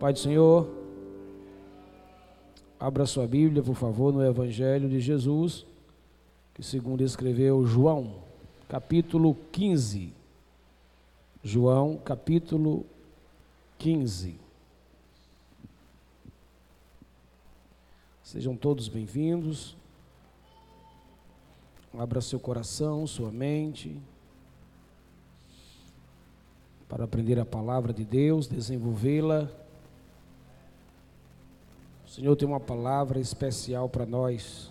[0.00, 0.66] Pai do Senhor,
[2.80, 5.66] abra sua Bíblia, por favor, no Evangelho de Jesus,
[6.54, 8.14] que segundo escreveu João,
[8.66, 10.14] capítulo 15.
[11.44, 12.86] João, capítulo
[13.78, 14.40] 15.
[18.22, 19.76] Sejam todos bem-vindos.
[21.98, 24.00] Abra seu coração, sua mente,
[26.88, 29.60] para aprender a palavra de Deus, desenvolvê-la
[32.10, 34.68] o Senhor tem uma palavra especial para nós,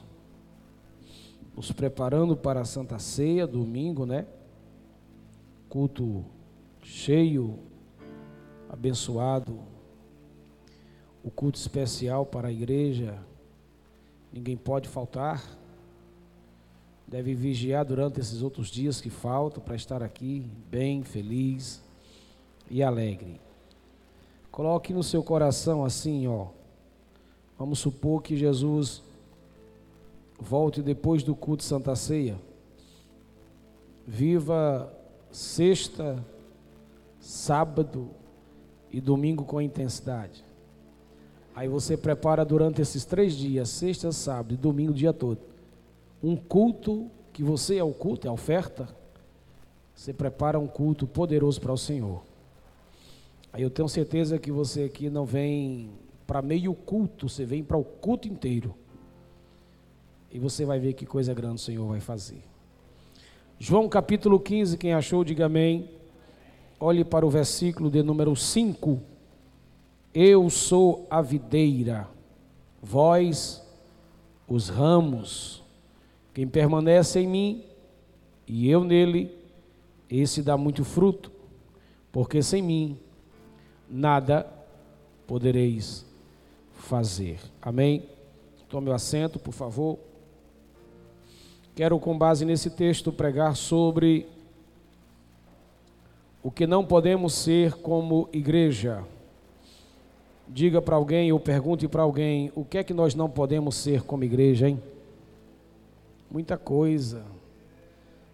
[1.56, 4.28] nos preparando para a Santa Ceia, domingo, né?
[5.70, 6.26] Culto
[6.84, 7.58] cheio,
[8.70, 9.58] abençoado,
[11.24, 13.18] o culto especial para a igreja,
[14.34, 15.42] ninguém pode faltar,
[17.08, 21.82] deve vigiar durante esses outros dias que faltam para estar aqui bem, feliz
[22.70, 23.40] e alegre.
[24.52, 26.59] Coloque no seu coração assim, ó
[27.60, 29.04] Vamos supor que Jesus
[30.40, 32.38] volte depois do culto de Santa Ceia.
[34.08, 34.90] Viva
[35.30, 36.24] sexta,
[37.20, 38.12] sábado
[38.90, 40.42] e domingo com intensidade.
[41.54, 45.40] Aí você prepara durante esses três dias, sexta, sábado e domingo, o dia todo,
[46.24, 48.88] um culto que você é o culto, é a oferta.
[49.94, 52.24] Você prepara um culto poderoso para o Senhor.
[53.52, 55.90] Aí eu tenho certeza que você aqui não vem
[56.30, 58.76] para meio culto, você vem para o culto inteiro.
[60.32, 62.44] E você vai ver que coisa grande o Senhor vai fazer.
[63.58, 65.90] João capítulo 15, quem achou, diga amém.
[66.80, 69.02] Olhe para o versículo de número 5.
[70.14, 72.08] Eu sou a videira,
[72.80, 73.68] vós
[74.48, 75.64] os ramos.
[76.32, 77.64] Quem permanece em mim
[78.48, 79.36] e eu nele,
[80.08, 81.32] esse dá muito fruto,
[82.12, 83.00] porque sem mim
[83.90, 84.46] nada
[85.26, 86.08] podereis
[86.80, 87.40] fazer.
[87.62, 88.04] Amém?
[88.70, 89.98] Tome o assento, por favor.
[91.76, 94.28] Quero, com base nesse texto, pregar sobre
[96.44, 99.04] o que não podemos ser como igreja.
[100.48, 104.04] Diga para alguém ou pergunte para alguém o que é que nós não podemos ser
[104.04, 104.82] como igreja, hein?
[106.30, 107.24] Muita coisa.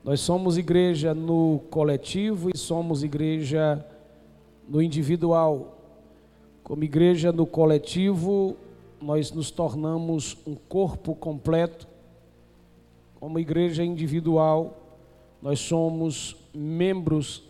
[0.03, 3.85] Nós somos igreja no coletivo e somos igreja
[4.67, 5.74] no individual.
[6.65, 8.57] Como igreja no coletivo,
[8.99, 11.87] nós nos tornamos um corpo completo.
[13.19, 14.75] Como igreja individual,
[15.39, 17.43] nós somos membros,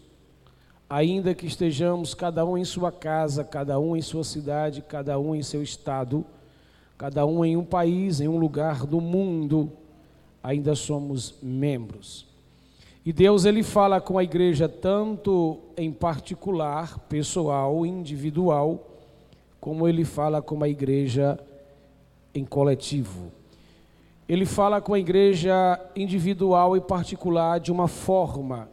[0.90, 5.34] ainda que estejamos cada um em sua casa, cada um em sua cidade, cada um
[5.34, 6.26] em seu estado,
[6.98, 9.72] cada um em um país, em um lugar do mundo,
[10.44, 12.28] ainda somos membros.
[13.06, 18.92] E Deus ele fala com a igreja tanto em particular, pessoal, individual,
[19.66, 21.40] como ele fala com a igreja
[22.36, 23.32] em coletivo.
[24.30, 28.70] Ele fala com a igreja individual e particular de uma forma,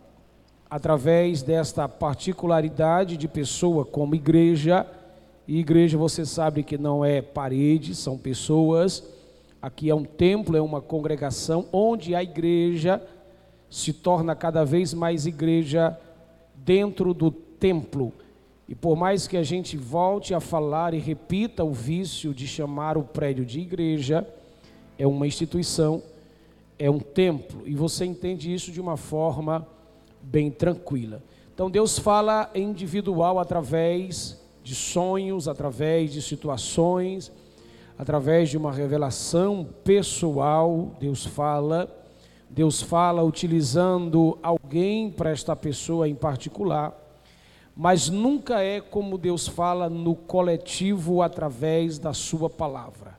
[0.69, 4.87] através desta particularidade de pessoa como igreja.
[5.49, 9.03] E igreja você sabe que não é parede, são pessoas.
[9.63, 13.03] Aqui é um templo, é uma congregação onde a igreja
[13.71, 15.99] se torna cada vez mais igreja
[16.55, 18.13] dentro do templo.
[18.69, 22.97] E por mais que a gente volte a falar e repita o vício de chamar
[22.97, 24.27] o prédio de igreja,
[24.99, 26.03] é uma instituição,
[26.79, 29.67] é um templo, e você entende isso de uma forma
[30.23, 31.23] bem tranquila.
[31.55, 37.33] Então Deus fala individual através de sonhos, através de situações,
[37.99, 41.99] através de uma revelação pessoal, Deus fala.
[42.49, 47.02] Deus fala utilizando alguém para esta pessoa em particular
[47.77, 53.19] mas nunca é como Deus fala no coletivo através da Sua palavra.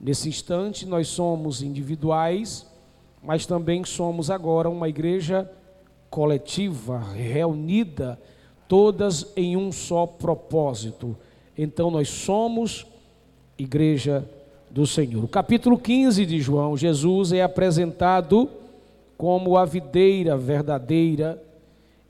[0.00, 2.66] Nesse instante, nós somos individuais,
[3.22, 5.50] mas também somos agora uma igreja
[6.08, 8.18] coletiva, reunida,
[8.66, 11.16] todas em um só propósito.
[11.56, 12.86] Então, nós somos
[13.58, 14.26] igreja
[14.70, 15.22] do Senhor.
[15.22, 18.48] O capítulo 15 de João, Jesus é apresentado
[19.18, 21.42] como a videira verdadeira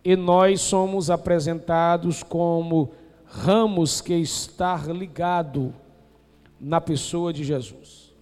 [0.05, 2.91] e nós somos apresentados como
[3.27, 5.75] ramos que está ligado
[6.61, 8.13] na pessoa de Jesus.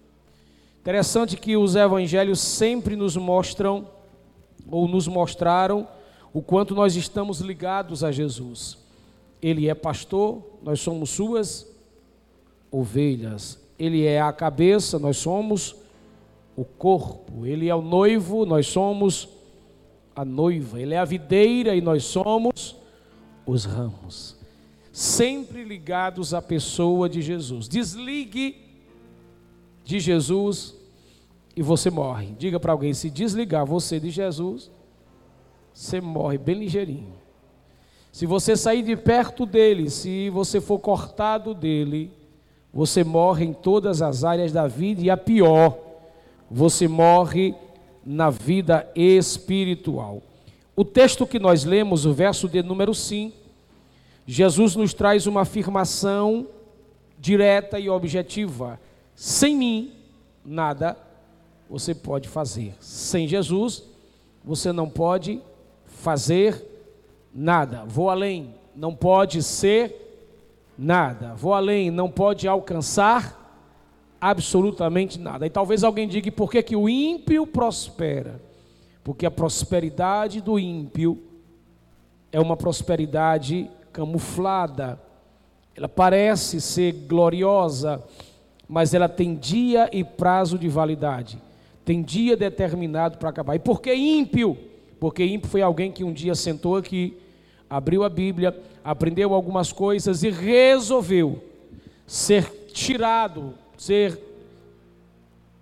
[0.81, 3.87] Interessante que os evangelhos sempre nos mostram
[4.69, 5.87] ou nos mostraram
[6.33, 8.77] o quanto nós estamos ligados a Jesus.
[9.41, 11.67] Ele é pastor, nós somos suas
[12.71, 13.59] ovelhas.
[13.77, 15.75] Ele é a cabeça, nós somos
[16.55, 17.45] o corpo.
[17.45, 19.27] Ele é o noivo, nós somos
[20.15, 22.75] a noiva, ele é a videira e nós somos
[23.45, 24.37] os ramos.
[24.91, 27.69] sempre ligados à pessoa de Jesus.
[27.69, 28.57] Desligue
[29.83, 30.75] de Jesus
[31.55, 32.35] e você morre.
[32.37, 34.69] Diga para alguém: se desligar você de Jesus,
[35.73, 37.13] você morre bem ligeirinho.
[38.11, 42.11] Se você sair de perto dele, se você for cortado dele,
[42.73, 45.77] você morre em todas as áreas da vida e a pior,
[46.49, 47.55] você morre
[48.11, 50.23] na vida espiritual.
[50.75, 53.37] O texto que nós lemos, o verso de número 5,
[54.25, 56.47] Jesus nos traz uma afirmação
[57.19, 58.79] direta e objetiva:
[59.15, 59.93] sem mim,
[60.43, 60.97] nada
[61.69, 62.73] você pode fazer.
[62.79, 63.83] Sem Jesus,
[64.43, 65.39] você não pode
[65.85, 66.65] fazer
[67.31, 67.85] nada.
[67.85, 70.25] Vou além, não pode ser
[70.75, 71.35] nada.
[71.35, 73.38] Vou além, não pode alcançar
[74.19, 75.45] absolutamente nada.
[75.45, 78.41] E talvez alguém diga: por que, que o ímpio prospera?
[79.03, 81.21] Porque a prosperidade do ímpio
[82.31, 84.99] é uma prosperidade camuflada.
[85.75, 88.03] Ela parece ser gloriosa,
[88.67, 91.41] mas ela tem dia e prazo de validade.
[91.85, 93.55] Tem dia determinado para acabar.
[93.55, 94.57] E por que ímpio?
[94.99, 97.17] Porque ímpio foi alguém que um dia sentou aqui,
[97.69, 101.41] abriu a Bíblia, aprendeu algumas coisas e resolveu
[102.05, 104.19] ser tirado, ser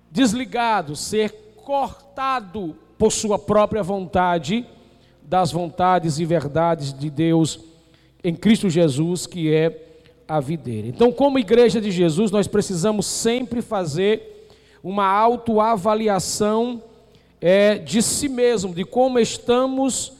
[0.09, 4.65] desligado, ser cortado por sua própria vontade
[5.21, 7.59] das vontades e verdades de Deus
[8.23, 9.85] em Cristo Jesus, que é
[10.27, 10.87] a videira.
[10.87, 14.49] Então, como igreja de Jesus, nós precisamos sempre fazer
[14.81, 16.81] uma autoavaliação
[17.39, 20.13] é, de si mesmo, de como estamos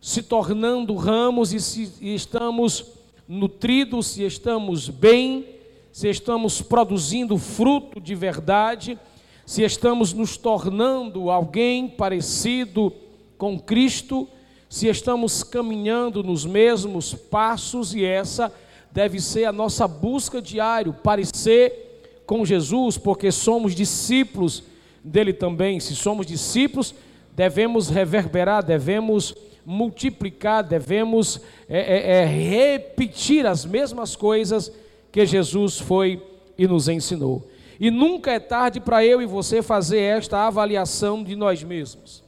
[0.00, 2.86] se tornando ramos e se e estamos
[3.28, 5.57] nutridos, se estamos bem,
[5.98, 8.96] se estamos produzindo fruto de verdade,
[9.44, 12.92] se estamos nos tornando alguém parecido
[13.36, 14.28] com Cristo,
[14.68, 18.52] se estamos caminhando nos mesmos passos e essa
[18.92, 24.62] deve ser a nossa busca diário, parecer com Jesus, porque somos discípulos
[25.02, 25.80] dele também.
[25.80, 26.94] Se somos discípulos,
[27.34, 29.34] devemos reverberar, devemos
[29.66, 34.70] multiplicar, devemos é, é, é, repetir as mesmas coisas
[35.10, 36.22] que Jesus foi
[36.56, 37.48] e nos ensinou.
[37.80, 42.24] E nunca é tarde para eu e você fazer esta avaliação de nós mesmos.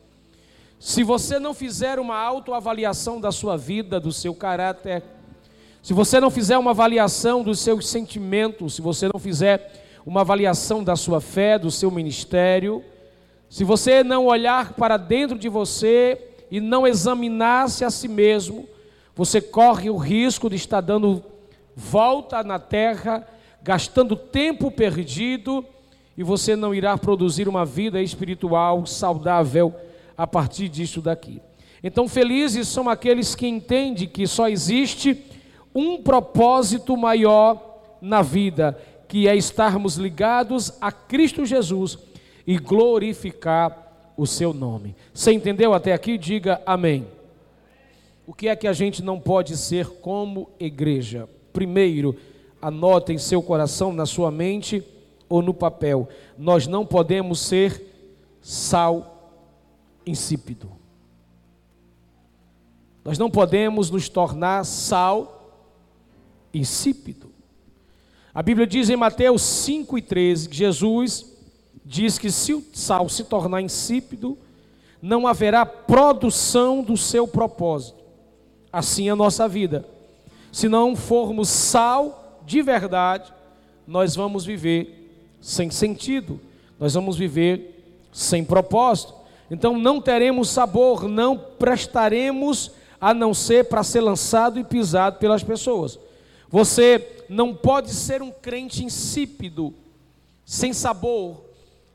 [0.78, 5.02] Se você não fizer uma autoavaliação da sua vida, do seu caráter,
[5.82, 10.84] se você não fizer uma avaliação dos seus sentimentos, se você não fizer uma avaliação
[10.84, 12.84] da sua fé, do seu ministério,
[13.48, 16.18] se você não olhar para dentro de você
[16.50, 18.68] e não examinar-se a si mesmo,
[19.14, 21.22] você corre o risco de estar dando
[21.74, 23.26] volta na terra,
[23.62, 25.64] gastando tempo perdido,
[26.16, 29.74] e você não irá produzir uma vida espiritual saudável
[30.16, 31.40] a partir disso daqui.
[31.82, 35.24] Então, felizes são aqueles que entendem que só existe
[35.74, 38.78] um propósito maior na vida,
[39.08, 41.98] que é estarmos ligados a Cristo Jesus
[42.46, 44.94] e glorificar o seu nome.
[45.14, 46.18] Você entendeu até aqui?
[46.18, 47.06] Diga amém.
[48.26, 51.28] O que é que a gente não pode ser como igreja?
[51.52, 52.16] Primeiro,
[52.60, 54.84] anote em seu coração, na sua mente
[55.28, 56.08] ou no papel.
[56.36, 57.82] Nós não podemos ser
[58.40, 59.32] sal
[60.06, 60.70] insípido.
[63.04, 65.64] Nós não podemos nos tornar sal
[66.52, 67.30] insípido.
[68.34, 71.26] A Bíblia diz em Mateus 5,13 que Jesus
[71.84, 74.38] diz que se o sal se tornar insípido,
[75.02, 77.98] não haverá produção do seu propósito.
[78.72, 79.88] Assim é a nossa vida.
[80.52, 83.32] Se não formos sal de verdade,
[83.86, 86.40] nós vamos viver sem sentido,
[86.78, 89.14] nós vamos viver sem propósito.
[89.50, 95.42] Então não teremos sabor, não prestaremos a não ser para ser lançado e pisado pelas
[95.42, 95.98] pessoas.
[96.48, 99.72] Você não pode ser um crente insípido,
[100.44, 101.44] sem sabor,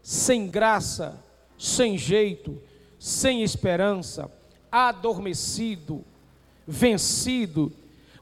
[0.02, 1.22] sem graça,
[1.58, 2.62] sem jeito,
[2.98, 4.32] sem esperança,
[4.72, 6.04] adormecido,
[6.68, 7.72] vencido.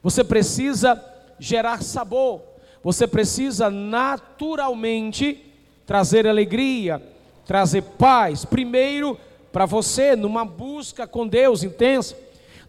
[0.04, 1.02] Você precisa
[1.38, 2.42] gerar sabor,
[2.82, 5.42] você precisa naturalmente
[5.86, 7.02] trazer alegria,
[7.46, 8.44] trazer paz.
[8.44, 9.18] Primeiro,
[9.50, 12.14] para você, numa busca com Deus intensa.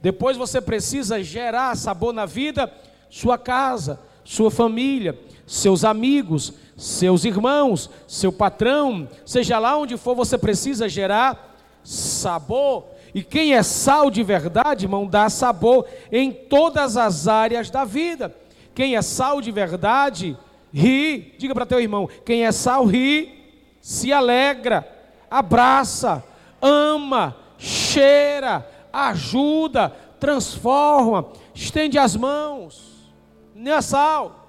[0.02, 2.72] Depois, você precisa gerar sabor na vida,
[3.10, 10.38] sua casa, sua família, seus amigos, seus irmãos, seu patrão, seja lá onde for, você
[10.38, 12.95] precisa gerar sabor.
[13.16, 18.36] E quem é sal de verdade, irmão, dá sabor em todas as áreas da vida.
[18.74, 20.38] Quem é sal de verdade,
[20.74, 21.34] ri.
[21.38, 23.42] Diga para teu irmão: quem é sal, ri,
[23.80, 24.86] se alegra,
[25.32, 26.22] abraça,
[26.62, 33.14] ama, cheira, ajuda, transforma, estende as mãos.
[33.56, 34.46] nem a sal.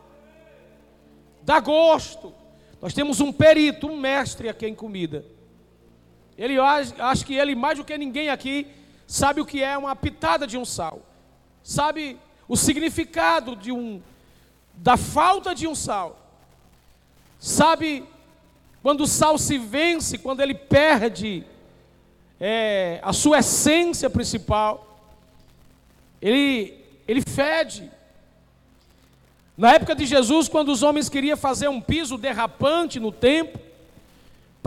[1.41, 2.35] Dá gosto.
[2.83, 5.36] Nós temos um perito, um mestre aqui em comida.
[6.37, 8.67] Ele acho que ele mais do que ninguém aqui
[9.07, 11.01] sabe o que é uma pitada de um sal.
[11.63, 14.03] Sabe o significado de um
[14.75, 16.19] da falta de um sal.
[17.39, 18.05] Sabe
[18.83, 21.45] quando o sal se vence, quando ele perde
[22.39, 25.01] é, a sua essência principal,
[26.21, 26.75] ele,
[27.09, 27.91] ele fede.
[29.57, 33.61] Na época de Jesus, quando os homens queriam fazer um piso derrapante no templo,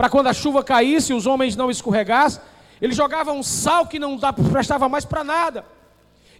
[0.00, 2.40] para quando a chuva caísse e os homens não escorregassem,
[2.80, 4.18] eles jogavam um sal que não
[4.50, 5.62] prestava mais para nada.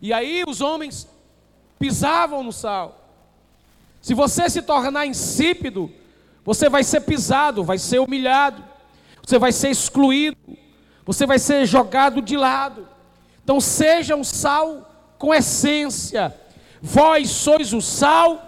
[0.01, 1.07] E aí os homens
[1.79, 3.07] pisavam no sal.
[4.01, 5.93] Se você se tornar insípido,
[6.43, 8.65] você vai ser pisado, vai ser humilhado,
[9.23, 10.39] você vai ser excluído,
[11.05, 12.89] você vai ser jogado de lado.
[13.45, 16.35] Então seja um sal com essência.
[16.81, 18.43] Vós sois o sal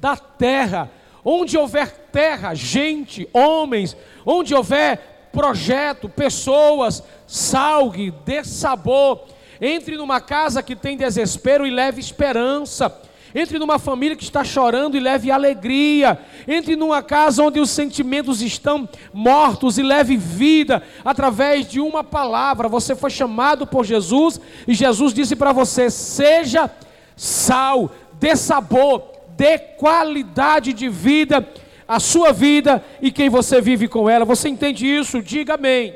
[0.00, 0.90] da terra.
[1.24, 9.24] Onde houver terra, gente, homens, onde houver projeto, pessoas, salgue, dê sabor.
[9.60, 13.00] Entre numa casa que tem desespero e leve esperança.
[13.34, 16.20] Entre numa família que está chorando e leve alegria.
[16.46, 22.68] Entre numa casa onde os sentimentos estão mortos e leve vida através de uma palavra.
[22.68, 26.70] Você foi chamado por Jesus e Jesus disse para você: seja
[27.16, 27.90] sal,
[28.20, 29.02] dê sabor,
[29.36, 31.46] dê qualidade de vida
[31.94, 34.24] à sua vida e quem você vive com ela.
[34.24, 35.22] Você entende isso?
[35.22, 35.94] Diga amém.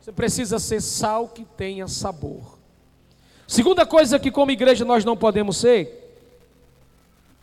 [0.00, 2.58] Você precisa ser sal que tenha sabor.
[3.46, 6.06] Segunda coisa que, como igreja, nós não podemos ser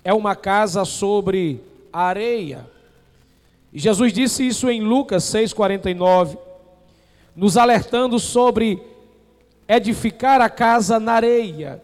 [0.06, 1.60] é uma casa sobre
[1.92, 2.70] areia.
[3.74, 6.38] Jesus disse isso em Lucas 6,49,
[7.36, 8.80] nos alertando sobre
[9.68, 11.82] edificar a casa na areia.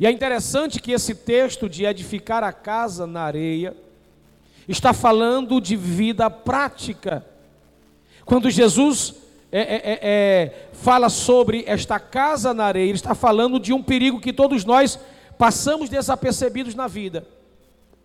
[0.00, 3.76] E é interessante que esse texto de edificar a casa na areia
[4.68, 7.24] está falando de vida prática.
[8.24, 9.14] Quando Jesus
[9.50, 13.82] é, é, é, é, fala sobre esta casa na areia, ele está falando de um
[13.82, 14.98] perigo que todos nós
[15.38, 17.26] passamos desapercebidos na vida.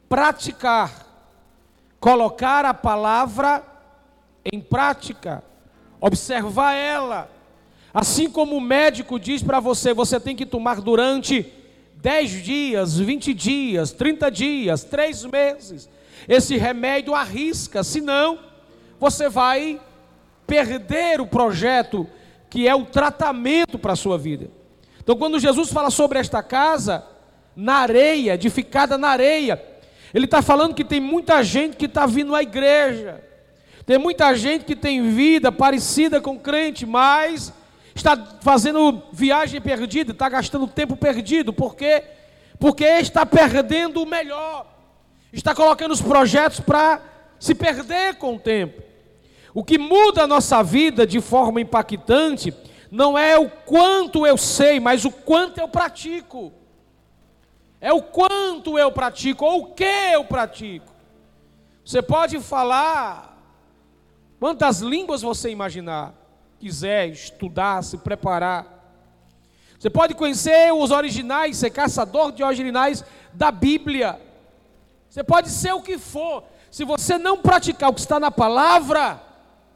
[0.08, 1.06] Praticar,
[2.00, 3.62] colocar a palavra
[4.46, 5.44] em prática,
[6.00, 7.30] observar ela.
[7.94, 11.52] Assim como o médico diz para você, você tem que tomar durante
[11.96, 15.90] 10 dias, 20 dias, 30 dias, 3 meses.
[16.28, 18.40] Esse remédio arrisca, senão
[19.00, 19.80] você vai
[20.48, 22.08] perder o projeto
[22.50, 24.50] que é o tratamento para a sua vida.
[25.02, 27.04] Então, quando Jesus fala sobre esta casa,
[27.56, 29.62] na areia, edificada na areia,
[30.14, 33.24] ele está falando que tem muita gente que está vindo à igreja,
[33.86, 37.52] tem muita gente que tem vida parecida com crente, mas
[37.94, 42.04] está fazendo viagem perdida, está gastando tempo perdido, por quê?
[42.60, 44.73] Porque está perdendo o melhor,
[45.34, 47.02] está colocando os projetos para
[47.40, 48.82] se perder com o tempo.
[49.54, 52.54] O que muda a nossa vida de forma impactante
[52.90, 56.54] não é o quanto eu sei, mas o quanto eu pratico.
[57.82, 60.94] É o quanto eu pratico ou o que eu pratico.
[61.84, 63.38] Você pode falar
[64.40, 66.14] quantas línguas você imaginar,
[66.60, 68.74] quiser estudar, se preparar.
[69.78, 74.18] Você pode conhecer os originais, ser caçador de originais da Bíblia.
[75.14, 76.44] Você pode ser o que for.
[76.72, 79.22] Se você não praticar o que está na palavra,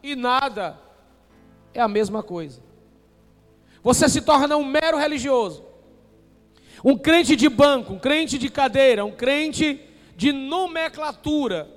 [0.02, 0.76] e nada
[1.76, 2.60] é a mesma coisa.
[3.84, 5.64] Você se torna um mero religioso,
[6.84, 9.80] um crente de banco, um crente de cadeira, um crente
[10.16, 11.70] de nomenclatura.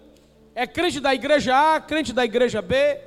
[0.55, 2.99] É crente da igreja A, crente da igreja B,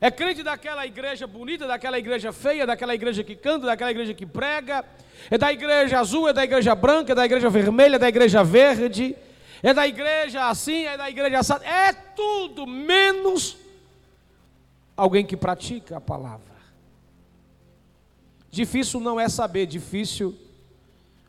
[0.00, 4.24] é crente daquela igreja bonita, daquela igreja feia, daquela igreja que canta, daquela igreja que
[4.24, 4.84] prega,
[5.28, 8.44] é da igreja azul, é da igreja branca, é da igreja vermelha, é da igreja
[8.44, 9.16] verde,
[9.62, 13.56] é da igreja assim, é da igreja assada, é tudo menos
[14.96, 16.48] alguém que pratica a palavra.
[18.50, 20.34] Difícil não é saber, difícil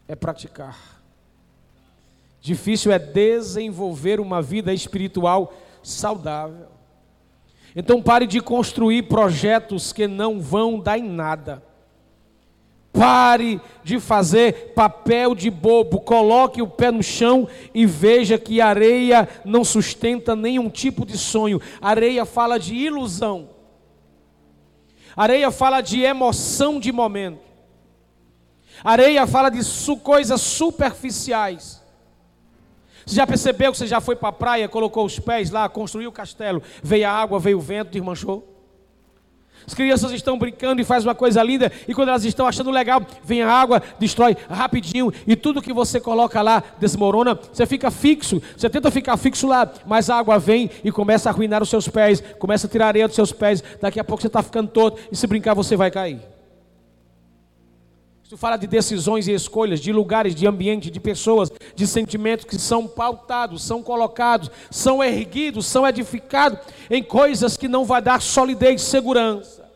[0.07, 1.00] é praticar.
[2.41, 6.67] Difícil é desenvolver uma vida espiritual saudável.
[7.75, 11.62] Então pare de construir projetos que não vão dar em nada.
[13.00, 19.25] Pare de fazer papel de bobo, coloque o pé no chão e veja que areia
[19.46, 21.62] não sustenta nenhum tipo de sonho.
[21.82, 23.51] Areia fala de ilusão.
[25.15, 27.39] Areia fala de emoção de momento.
[28.84, 31.82] Areia fala de su coisas superficiais.
[33.06, 36.10] Você já percebeu que você já foi para a praia, colocou os pés lá, construiu
[36.10, 38.49] o castelo, veio a água, veio o vento, desmanchou?
[39.66, 43.01] As crianças estão brincando e faz uma coisa linda, e quando elas estão achando legal,
[43.24, 48.42] vem a água, destrói rapidinho, e tudo que você coloca lá desmorona, você fica fixo,
[48.56, 51.88] você tenta ficar fixo lá, mas a água vem e começa a arruinar os seus
[51.88, 54.98] pés, começa a tirar areia dos seus pés, daqui a pouco você está ficando todo,
[55.12, 56.38] e se brincar você vai cair.
[58.29, 62.59] Isso fala de decisões e escolhas, de lugares, de ambiente, de pessoas, de sentimentos que
[62.59, 66.59] são pautados, são colocados, são erguidos, são edificados
[66.91, 69.67] em coisas que não vai dar solidez e segurança.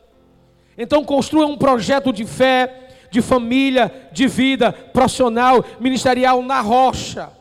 [0.77, 7.31] Então construa um projeto de fé, de família, de vida profissional, ministerial na rocha.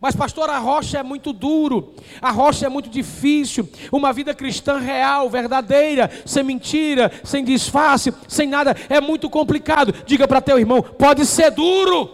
[0.00, 1.92] Mas, pastor, a rocha é muito duro,
[2.22, 3.68] a rocha é muito difícil.
[3.92, 9.94] Uma vida cristã real, verdadeira, sem mentira, sem disfarce, sem nada, é muito complicado.
[10.06, 12.10] Diga para teu irmão: pode ser duro,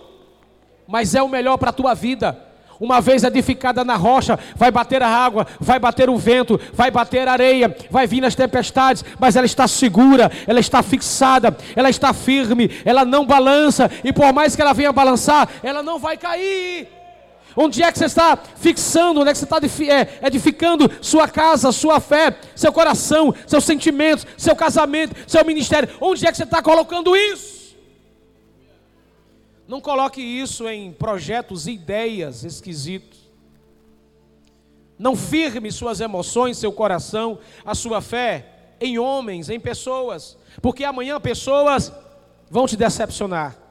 [0.89, 2.43] mas é o melhor para a tua vida.
[2.81, 7.27] Uma vez edificada na rocha, vai bater a água, vai bater o vento, vai bater
[7.29, 12.13] a areia, vai vir nas tempestades, mas ela está segura, ela está fixada, ela está
[12.13, 17.06] firme, ela não balança, e por mais que ela venha balançar, ela não vai cair.
[17.57, 19.21] Onde é que você está fixando?
[19.21, 24.27] Onde é que você está é, edificando sua casa, sua fé, seu coração, seus sentimentos,
[24.37, 25.89] seu casamento, seu ministério?
[25.99, 27.75] Onde é que você está colocando isso?
[29.67, 33.19] Não coloque isso em projetos e ideias esquisitos.
[34.99, 38.47] Não firme suas emoções, seu coração, a sua fé
[38.81, 41.93] em homens, em pessoas, porque amanhã pessoas
[42.51, 43.66] vão te decepcionar.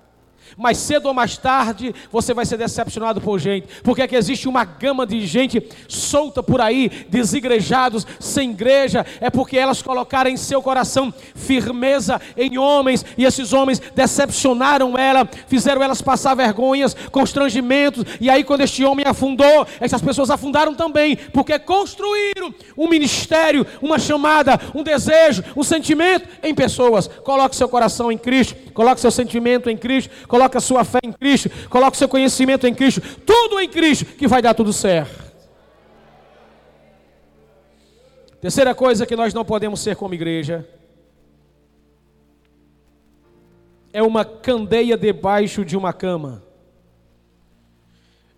[0.57, 4.47] Mais cedo ou mais tarde você vai ser decepcionado por gente, porque é que existe
[4.47, 10.37] uma gama de gente solta por aí, desigrejados, sem igreja, é porque elas colocaram em
[10.37, 18.05] seu coração firmeza em homens, e esses homens decepcionaram ela, fizeram elas passar vergonhas, constrangimentos,
[18.19, 23.99] e aí quando este homem afundou, essas pessoas afundaram também, porque construíram um ministério, uma
[23.99, 27.07] chamada, um desejo, um sentimento em pessoas.
[27.07, 31.13] Coloque seu coração em Cristo, coloque seu sentimento em Cristo, coloque a sua fé em
[31.13, 35.23] Cristo, coloque o seu conhecimento em Cristo, tudo em Cristo, que vai dar tudo certo.
[38.41, 40.67] Terceira coisa que nós não podemos ser como igreja
[43.93, 46.43] é uma candeia debaixo de uma cama.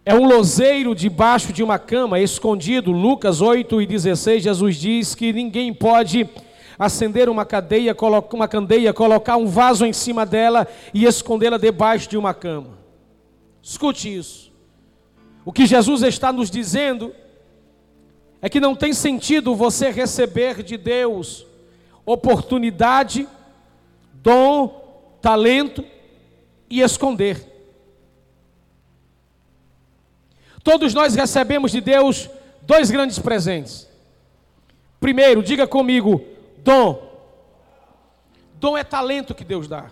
[0.05, 2.91] É um lozeiro debaixo de uma cama, escondido.
[2.91, 6.29] Lucas 8 e 16, Jesus diz que ninguém pode
[6.77, 7.95] acender uma cadeia,
[8.33, 12.77] uma candeia, colocar um vaso em cima dela e escondê-la debaixo de uma cama.
[13.61, 14.51] Escute isso.
[15.43, 17.13] O que Jesus está nos dizendo
[18.41, 21.45] é que não tem sentido você receber de Deus
[22.05, 23.27] oportunidade,
[24.13, 25.83] dom, talento
[26.69, 27.45] e esconder.
[30.63, 32.29] Todos nós recebemos de Deus
[32.61, 33.87] dois grandes presentes.
[34.99, 36.23] Primeiro, diga comigo,
[36.67, 37.01] Dom.
[38.55, 39.89] Dom é talento que Deus dá.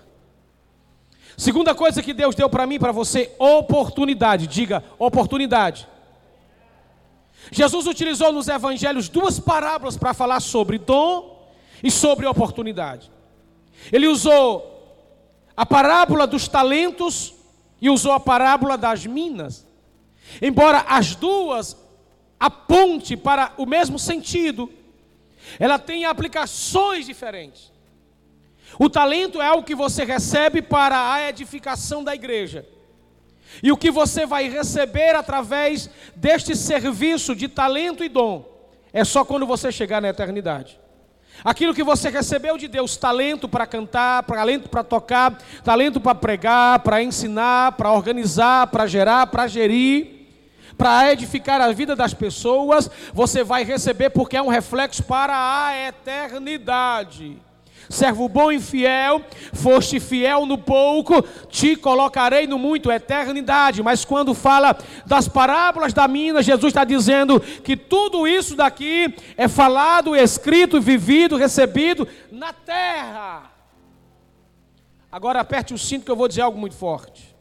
[1.38, 4.46] Segunda coisa que Deus deu para mim para você, oportunidade.
[4.46, 5.88] Diga, oportunidade.
[7.50, 11.48] Jesus utilizou nos evangelhos duas parábolas para falar sobre dom
[11.82, 13.10] e sobre oportunidade.
[13.90, 15.08] Ele usou
[15.56, 17.34] a parábola dos talentos
[17.80, 19.66] e usou a parábola das minas.
[20.42, 21.78] Embora as duas
[22.38, 24.70] aponte para o mesmo sentido,
[25.60, 27.72] ela tem aplicações diferentes.
[28.80, 32.66] O talento é algo que você recebe para a edificação da igreja.
[33.64, 38.44] E o que você vai receber através deste serviço de talento e dom
[38.92, 40.80] é só quando você chegar na eternidade.
[41.44, 46.80] Aquilo que você recebeu de Deus, talento para cantar, talento para tocar, talento para pregar,
[46.80, 50.15] para ensinar, para organizar, para gerar, para gerir,
[50.78, 55.34] para edificar a vida das pessoas, você vai receber porque é um reflexo para
[55.68, 57.42] a eternidade.
[57.90, 59.22] Servo bom e fiel,
[59.54, 63.84] foste fiel no pouco, te colocarei no muito, eternidade.
[63.84, 69.48] Mas quando fala das parábolas da mina, Jesus está dizendo que tudo isso daqui é
[69.48, 73.52] falado, escrito, vivido, recebido na terra.
[75.12, 77.35] Agora aperte o cinto que eu vou dizer algo muito forte.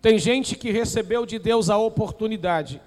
[0.00, 2.80] Tem gente que recebeu de Deus a oportunidade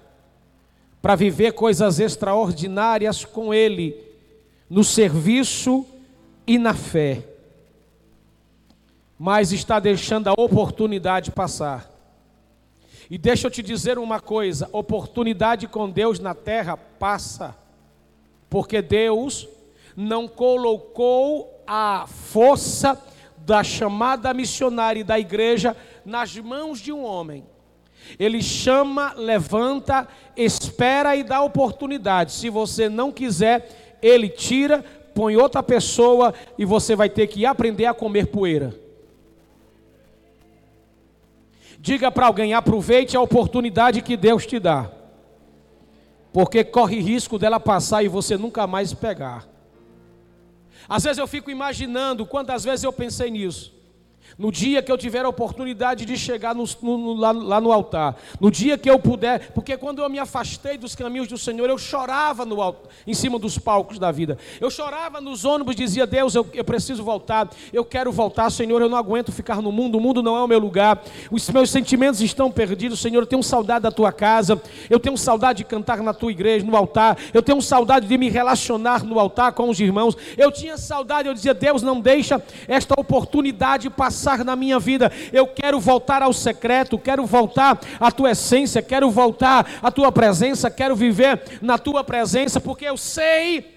[1.00, 4.00] para viver coisas extraordinárias com Ele,
[4.70, 5.84] no serviço
[6.46, 7.22] e na fé,
[9.18, 11.90] mas está deixando a oportunidade passar.
[13.10, 17.54] E deixa eu te dizer uma coisa: oportunidade com Deus na terra passa,
[18.48, 19.46] porque Deus
[19.94, 22.98] não colocou a força
[23.44, 27.44] da chamada missionária e da igreja nas mãos de um homem.
[28.18, 32.32] Ele chama, levanta, espera e dá oportunidade.
[32.32, 37.86] Se você não quiser, ele tira, põe outra pessoa e você vai ter que aprender
[37.86, 38.74] a comer poeira.
[41.78, 44.90] Diga para alguém: aproveite a oportunidade que Deus te dá,
[46.32, 49.51] porque corre risco dela passar e você nunca mais pegar.
[50.94, 53.74] Às vezes eu fico imaginando quantas vezes eu pensei nisso.
[54.38, 58.16] No dia que eu tiver a oportunidade de chegar no, no, lá, lá, no altar,
[58.40, 61.76] no dia que eu puder, porque quando eu me afastei dos caminhos do Senhor, eu
[61.76, 64.38] chorava no alto, em cima dos palcos da vida.
[64.60, 68.88] Eu chorava nos ônibus, dizia: Deus, eu, eu preciso voltar, eu quero voltar, Senhor, eu
[68.88, 72.20] não aguento ficar no mundo, o mundo não é o meu lugar, os meus sentimentos
[72.20, 73.20] estão perdidos, Senhor.
[73.20, 76.76] Eu tenho saudade da tua casa, eu tenho saudade de cantar na tua igreja, no
[76.76, 80.16] altar, eu tenho saudade de me relacionar no altar com os irmãos.
[80.38, 85.10] Eu tinha saudade, eu dizia: Deus, não deixa esta oportunidade passar na minha vida.
[85.32, 90.70] Eu quero voltar ao secreto, quero voltar à tua essência, quero voltar à tua presença,
[90.70, 93.71] quero viver na tua presença, porque eu sei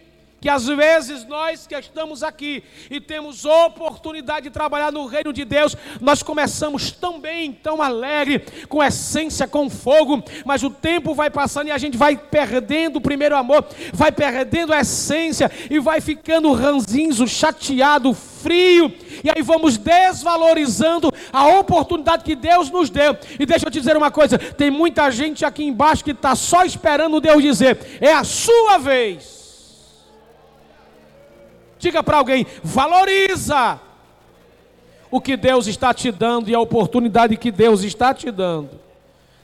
[0.45, 5.43] que às vezes nós que estamos aqui e temos oportunidade de trabalhar no reino de
[5.43, 11.31] Deus, nós começamos tão bem, tão alegre, com essência, com fogo, mas o tempo vai
[11.31, 15.99] passando e a gente vai perdendo o primeiro amor, vai perdendo a essência e vai
[15.99, 23.17] ficando ranzinzo, chateado, frio, e aí vamos desvalorizando a oportunidade que Deus nos deu.
[23.39, 26.63] E deixa eu te dizer uma coisa: tem muita gente aqui embaixo que está só
[26.63, 29.44] esperando Deus dizer, é a sua vez.
[31.85, 33.79] Diga para alguém: valoriza
[35.11, 38.71] o que Deus está te dando e a oportunidade que Deus está te dando.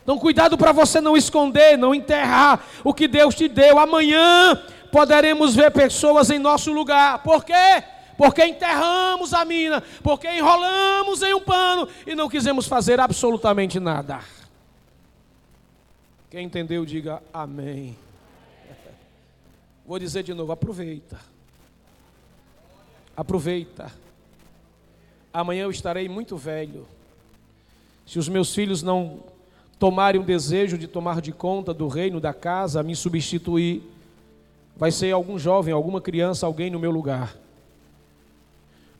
[0.01, 3.77] Então, cuidado para você não esconder, não enterrar o que Deus te deu.
[3.77, 4.59] Amanhã
[4.91, 7.19] poderemos ver pessoas em nosso lugar.
[7.19, 7.83] Por quê?
[8.17, 14.19] Porque enterramos a mina, porque enrolamos em um pano e não quisemos fazer absolutamente nada.
[16.31, 17.95] Quem entendeu, diga amém.
[19.85, 21.30] Vou dizer de novo: aproveita.
[23.15, 23.91] Aproveita.
[25.33, 26.85] Amanhã eu estarei muito velho.
[28.05, 29.19] Se os meus filhos não
[29.79, 33.81] tomarem o desejo de tomar de conta do reino da casa, me substituir,
[34.75, 37.35] vai ser algum jovem, alguma criança, alguém no meu lugar.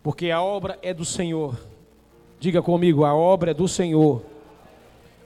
[0.02, 1.56] Porque a obra é do Senhor.
[2.40, 4.24] Diga comigo, a obra é do Senhor.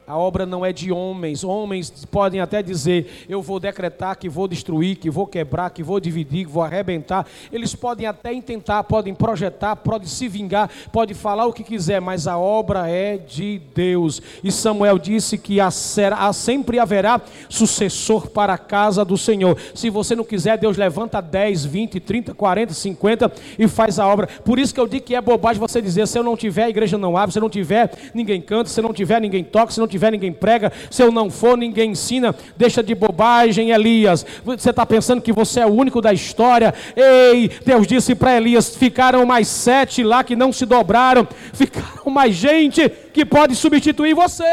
[0.07, 1.43] A obra não é de homens.
[1.43, 5.99] Homens podem até dizer: eu vou decretar que vou destruir, que vou quebrar, que vou
[5.99, 7.25] dividir, que vou arrebentar.
[7.51, 12.27] Eles podem até intentar, podem projetar, podem se vingar, podem falar o que quiser, mas
[12.27, 14.21] a obra é de Deus.
[14.43, 19.57] E Samuel disse que há, sempre haverá sucessor para a casa do Senhor.
[19.73, 24.27] Se você não quiser, Deus levanta 10, 20, 30, 40, 50 e faz a obra.
[24.27, 26.69] Por isso que eu digo que é bobagem você dizer: se eu não tiver, a
[26.69, 29.71] igreja não abre, se eu não tiver, ninguém canta, se eu não tiver, ninguém toca,
[29.71, 34.25] se não tiver, ninguém prega, se eu não for, ninguém ensina, deixa de bobagem, Elias.
[34.43, 36.73] Você está pensando que você é o único da história?
[36.95, 42.35] Ei, Deus disse para Elias: ficaram mais sete lá que não se dobraram, ficaram mais
[42.35, 44.43] gente que pode substituir você.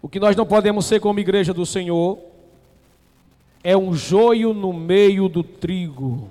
[0.00, 2.18] O que nós não podemos ser como igreja do Senhor
[3.62, 6.28] é um joio no meio do trigo.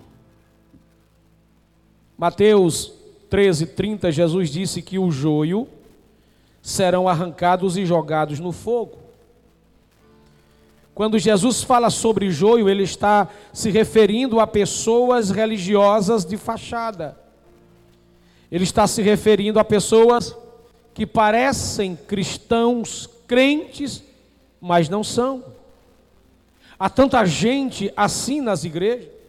[2.17, 2.93] Mateus
[3.31, 5.65] 13, 30, Jesus disse que o joio
[6.61, 8.99] serão arrancados e jogados no fogo.
[10.93, 17.17] Quando Jesus fala sobre joio, ele está se referindo a pessoas religiosas de fachada.
[18.51, 20.35] Ele está se referindo a pessoas
[20.93, 24.03] que parecem cristãos, crentes,
[24.59, 25.41] mas não são.
[26.77, 29.20] Há tanta gente assim nas igrejas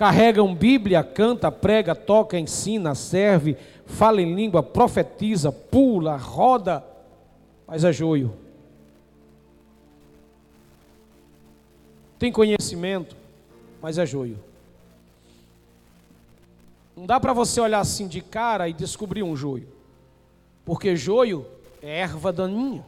[0.00, 6.82] carregam Bíblia, canta, prega, toca, ensina, serve, fala em língua, profetiza, pula, roda,
[7.66, 8.34] mas é joio.
[12.18, 13.14] Tem conhecimento,
[13.82, 14.42] mas é joio.
[16.96, 19.68] Não dá para você olhar assim de cara e descobrir um joio,
[20.64, 21.46] porque joio
[21.82, 22.86] é erva daninha.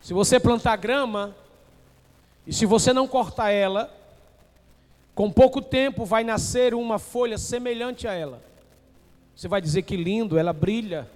[0.00, 1.36] Se você plantar grama,
[2.46, 3.99] e se você não cortar ela,
[5.14, 8.42] com pouco tempo vai nascer uma folha semelhante a ela.
[9.34, 11.08] Você vai dizer que lindo, ela brilha,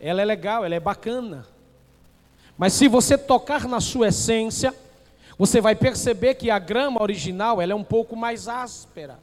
[0.00, 1.46] ela é legal, ela é bacana.
[2.56, 4.74] Mas se você tocar na sua essência,
[5.36, 9.18] você vai perceber que a grama original ela é um pouco mais áspera.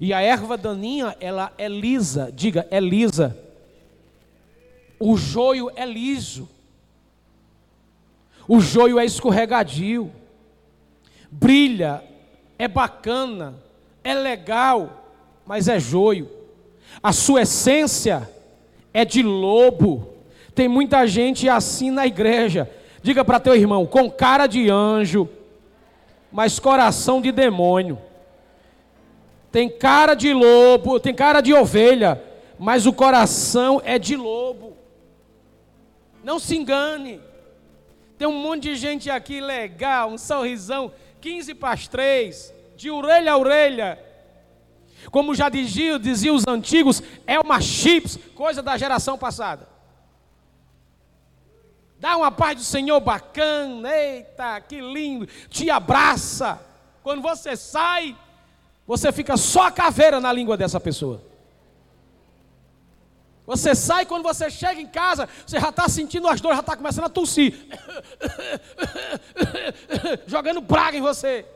[0.00, 2.32] E a erva daninha, ela é lisa.
[2.32, 3.36] Diga, é lisa.
[4.98, 6.48] O joio é liso.
[8.46, 10.10] O joio é escorregadio.
[11.30, 12.02] Brilha,
[12.58, 13.54] é bacana,
[14.02, 15.04] é legal,
[15.46, 16.28] mas é joio.
[17.02, 18.28] A sua essência
[18.92, 20.14] é de lobo.
[20.54, 22.68] Tem muita gente assim na igreja.
[23.02, 25.28] Diga para teu irmão, com cara de anjo,
[26.32, 27.98] mas coração de demônio.
[29.52, 32.22] Tem cara de lobo, tem cara de ovelha,
[32.58, 34.76] mas o coração é de lobo.
[36.24, 37.20] Não se engane.
[38.18, 43.32] Tem um monte de gente aqui legal, um sorrisão, 15 para as 3, de orelha
[43.32, 44.04] a orelha.
[45.10, 49.68] Como já diziam, diziam os antigos, é uma chips, coisa da geração passada.
[52.00, 56.60] Dá uma paz do Senhor bacana, eita, que lindo, te abraça.
[57.02, 58.16] Quando você sai,
[58.86, 61.27] você fica só a caveira na língua dessa pessoa.
[63.48, 66.76] Você sai, quando você chega em casa, você já está sentindo as dores, já está
[66.76, 67.54] começando a tossir.
[70.28, 71.46] Jogando praga em você.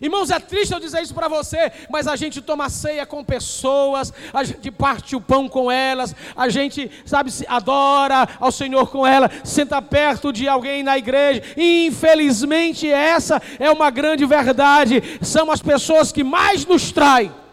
[0.00, 4.12] Irmãos, é triste eu dizer isso para você, mas a gente toma ceia com pessoas,
[4.32, 9.28] a gente parte o pão com elas, a gente, sabe, adora ao Senhor com ela,
[9.42, 11.42] senta perto de alguém na igreja.
[11.56, 15.02] Infelizmente essa é uma grande verdade.
[15.20, 17.45] São as pessoas que mais nos traem.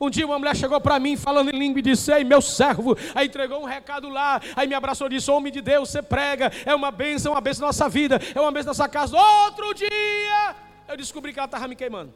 [0.00, 2.96] Um dia uma mulher chegou para mim falando em língua e disse: Ei, meu servo.
[3.14, 4.40] Aí entregou um recado lá.
[4.56, 6.50] Aí me abraçou e disse: Homem de Deus, você prega.
[6.64, 8.18] É uma bênção, uma bênção na nossa vida.
[8.34, 9.14] É uma bênção na nossa casa.
[9.14, 10.56] Outro dia,
[10.88, 12.14] eu descobri que ela estava me queimando.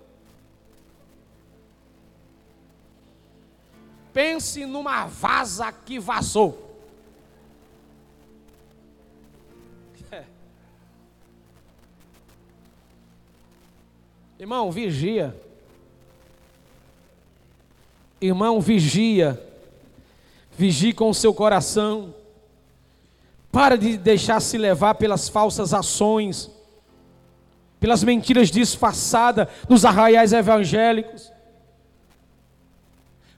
[4.15, 6.81] Pense numa vaza que vazou.
[14.39, 15.44] Irmão, vigia.
[18.25, 19.39] Irmão, vigia.
[20.57, 22.15] Vigie com o seu coração.
[23.53, 26.51] Para de deixar se levar pelas falsas ações,
[27.79, 31.31] pelas mentiras disfarçadas nos arraiais evangélicos.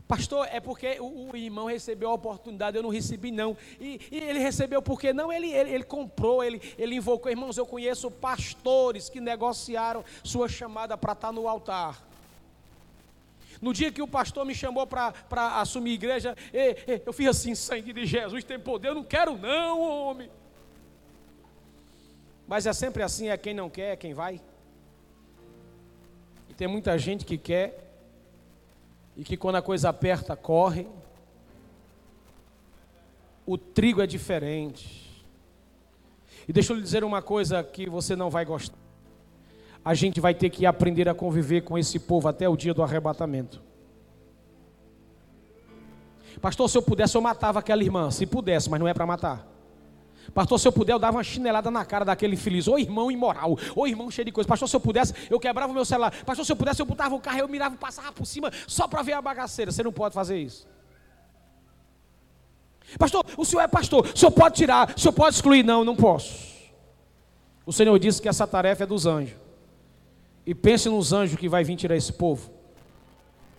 [0.07, 3.57] Pastor, é porque o, o, irmão recebeu a oportunidade, eu não recebi não.
[3.81, 7.29] E, e ele recebeu porque não, ele, ele, ele, comprou, ele, ele invocou.
[7.29, 12.07] Irmãos, eu conheço pastores que negociaram sua chamada para estar no altar.
[13.61, 15.13] No dia que o pastor me chamou para
[15.61, 16.37] assumir igreja,
[17.05, 20.31] eu fiz assim: sangue de Jesus tem poder, eu não quero, não, homem.
[22.47, 24.41] Mas é sempre assim: é quem não quer, é quem vai.
[26.49, 27.93] E tem muita gente que quer,
[29.17, 30.87] e que quando a coisa aperta, corre.
[33.45, 35.25] O trigo é diferente.
[36.49, 38.86] E deixa eu lhe dizer uma coisa que você não vai gostar
[39.87, 42.83] a gente vai ter que aprender a conviver com esse povo até o dia do
[42.83, 43.63] arrebatamento.
[46.41, 48.11] Pastor, se eu pudesse, eu matava aquela irmã.
[48.11, 49.47] Se pudesse, mas não é para matar.
[50.35, 52.67] Pastor, se eu puder, eu dava uma chinelada na cara daquele infeliz.
[52.67, 54.49] Ô irmão imoral, ô irmão cheio de coisa.
[54.49, 56.13] Pastor, se eu pudesse, eu quebrava o meu celular.
[56.25, 59.03] Pastor, se eu pudesse, eu botava o carro, eu mirava, passava por cima só para
[59.03, 59.71] ver a bagaceira.
[59.71, 60.67] Você não pode fazer isso.
[62.99, 65.63] Pastor, o senhor é pastor, o senhor pode tirar, o senhor pode excluir.
[65.63, 66.45] Não, não posso.
[67.65, 69.46] O Senhor disse que essa tarefa é dos anjos.
[70.47, 72.51] E pense nos anjos que vai vir tirar esse povo.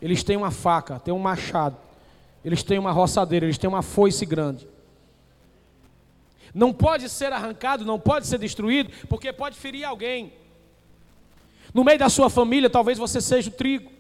[0.01, 1.75] Eles têm uma faca, têm um machado,
[2.45, 4.67] eles têm uma roçadeira, eles têm uma foice grande.
[6.53, 10.31] Não pode ser arrancado, não pode ser destruído, porque pode ferir alguém.
[11.73, 13.91] No meio da sua família, talvez você seja o trigo.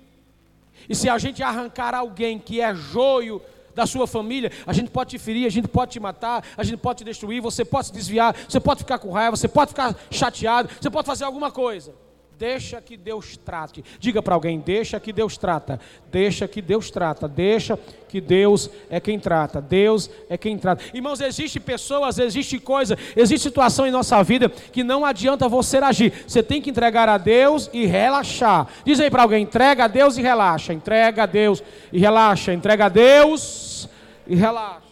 [0.87, 3.41] E se a gente arrancar alguém que é joio
[3.75, 6.77] da sua família, a gente pode te ferir, a gente pode te matar, a gente
[6.77, 9.95] pode te destruir, você pode se desviar, você pode ficar com raiva, você pode ficar
[10.09, 11.93] chateado, você pode fazer alguma coisa.
[12.37, 13.83] Deixa que Deus trate.
[13.99, 15.79] Diga para alguém: deixa que Deus trata.
[16.11, 17.27] Deixa que Deus trata.
[17.27, 19.59] Deixa que Deus é quem trata.
[19.59, 20.83] Deus é quem trata.
[20.93, 26.13] Irmãos, existe pessoas, existe coisa, existe situação em nossa vida que não adianta você agir.
[26.27, 28.67] Você tem que entregar a Deus e relaxar.
[28.85, 30.73] Diz aí para alguém: entrega a Deus e relaxa.
[30.73, 32.53] Entrega a Deus e relaxa.
[32.53, 33.89] Entrega a Deus
[34.27, 34.85] e relaxa.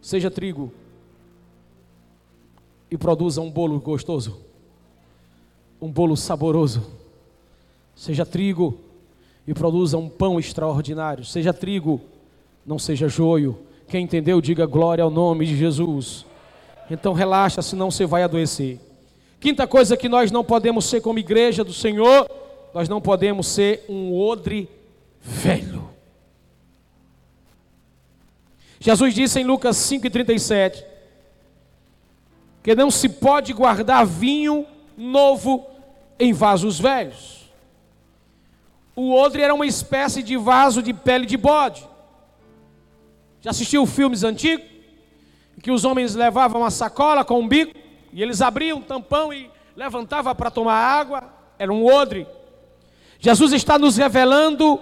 [0.00, 0.72] Seja trigo
[2.96, 4.38] e produza um bolo gostoso,
[5.78, 6.82] um bolo saboroso.
[7.94, 8.80] Seja trigo
[9.46, 11.22] e produza um pão extraordinário.
[11.22, 12.00] Seja trigo,
[12.64, 13.58] não seja joio.
[13.86, 16.24] Quem entendeu, diga glória ao nome de Jesus.
[16.90, 18.80] Então relaxa, senão você vai adoecer.
[19.38, 22.26] Quinta coisa que nós não podemos ser como igreja do Senhor,
[22.72, 24.70] nós não podemos ser um odre
[25.20, 25.86] velho.
[28.80, 30.95] Jesus disse em Lucas 5,37:
[32.66, 35.68] que não se pode guardar vinho novo
[36.18, 37.48] em vasos velhos.
[38.96, 41.86] O odre era uma espécie de vaso de pele de bode.
[43.40, 44.66] Já assistiu filmes antigos?
[45.62, 47.72] Que os homens levavam uma sacola com um bico
[48.12, 51.32] e eles abriam o tampão e levantavam para tomar água.
[51.60, 52.26] Era um odre.
[53.20, 54.80] Jesus está nos revelando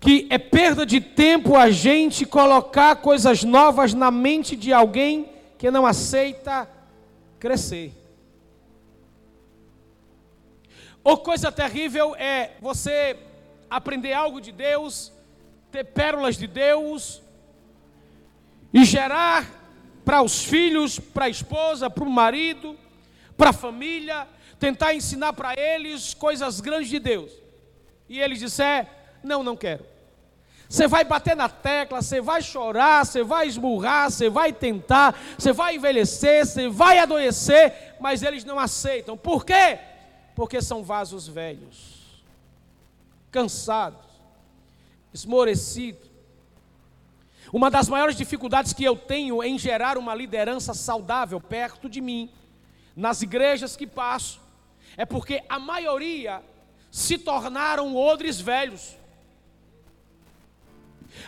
[0.00, 5.28] que é perda de tempo a gente colocar coisas novas na mente de alguém
[5.60, 6.66] que não aceita
[7.38, 7.92] crescer.
[11.04, 13.14] Ou coisa terrível é você
[13.68, 15.12] aprender algo de Deus,
[15.70, 17.20] ter pérolas de Deus
[18.72, 19.46] e gerar
[20.02, 22.74] para os filhos, para a esposa, para o marido,
[23.36, 24.26] para a família,
[24.58, 27.30] tentar ensinar para eles coisas grandes de Deus.
[28.08, 28.88] E eles disser:
[29.22, 29.84] "Não, não quero".
[30.70, 35.52] Você vai bater na tecla, você vai chorar, você vai esmurrar, você vai tentar, você
[35.52, 39.16] vai envelhecer, você vai adoecer, mas eles não aceitam.
[39.16, 39.80] Por quê?
[40.32, 42.22] Porque são vasos velhos,
[43.32, 44.06] cansados,
[45.12, 46.08] esmorecidos.
[47.52, 52.30] Uma das maiores dificuldades que eu tenho em gerar uma liderança saudável perto de mim,
[52.94, 54.40] nas igrejas que passo,
[54.96, 56.40] é porque a maioria
[56.92, 59.00] se tornaram odres velhos.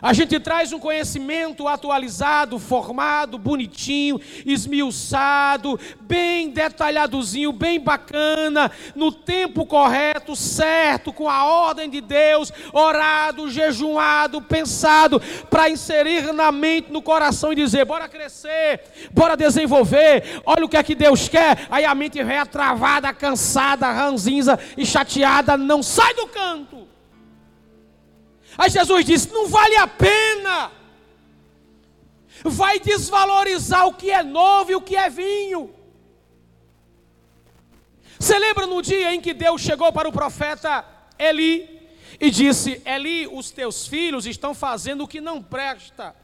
[0.00, 9.66] A gente traz um conhecimento atualizado, formado, bonitinho, esmiuçado, bem detalhadozinho, bem bacana, no tempo
[9.66, 17.02] correto, certo, com a ordem de Deus, orado, jejuado, pensado, para inserir na mente, no
[17.02, 18.80] coração e dizer: bora crescer,
[19.12, 21.66] bora desenvolver, olha o que é que Deus quer.
[21.70, 26.91] Aí a mente vem travada, cansada, ranzinza e chateada, não sai do canto.
[28.56, 30.70] Aí Jesus disse: não vale a pena,
[32.44, 35.74] vai desvalorizar o que é novo e o que é vinho.
[38.18, 40.84] Você lembra no dia em que Deus chegou para o profeta
[41.18, 41.68] Eli
[42.20, 46.14] e disse: Eli, os teus filhos estão fazendo o que não presta.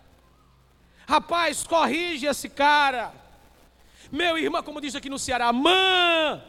[1.08, 3.12] Rapaz, corrige esse cara.
[4.12, 6.42] Meu irmão, como diz aqui no Ceará, mãe,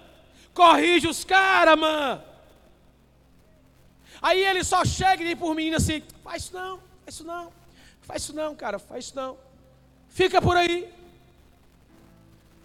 [0.54, 2.29] corrige os caras, mãe.
[4.22, 7.52] Aí ele só chega e diz por mim assim: faz isso não, faz isso não,
[8.02, 9.38] faz isso não, cara, faz isso não.
[10.10, 10.94] Fica por aí.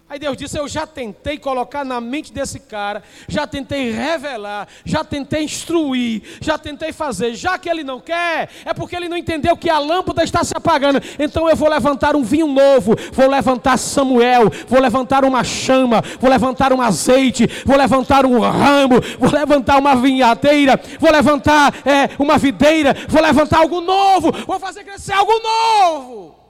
[0.07, 5.03] Aí Deus disse: Eu já tentei colocar na mente desse cara, já tentei revelar, já
[5.03, 7.35] tentei instruir, já tentei fazer.
[7.35, 10.55] Já que ele não quer, é porque ele não entendeu que a lâmpada está se
[10.55, 11.01] apagando.
[11.19, 16.29] Então eu vou levantar um vinho novo, vou levantar Samuel, vou levantar uma chama, vou
[16.29, 22.37] levantar um azeite, vou levantar um ramo, vou levantar uma vinhadeira, vou levantar é, uma
[22.37, 26.44] videira, vou levantar algo novo, vou fazer crescer algo novo.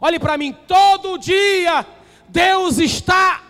[0.00, 1.84] Olhe para mim, todo dia
[2.28, 3.42] Deus está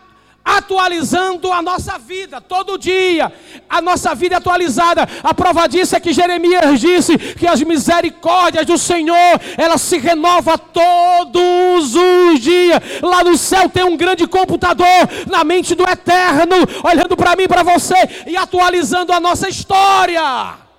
[0.43, 3.33] atualizando a nossa vida, todo dia,
[3.69, 5.07] a nossa vida é atualizada.
[5.23, 10.59] A prova disso é que Jeremias disse que as misericórdias do Senhor, ela se renova
[10.59, 12.81] todos os dias.
[13.03, 14.87] Lá no céu tem um grande computador
[15.29, 17.95] na mente do eterno, olhando para mim, para você
[18.27, 20.70] e atualizando a nossa história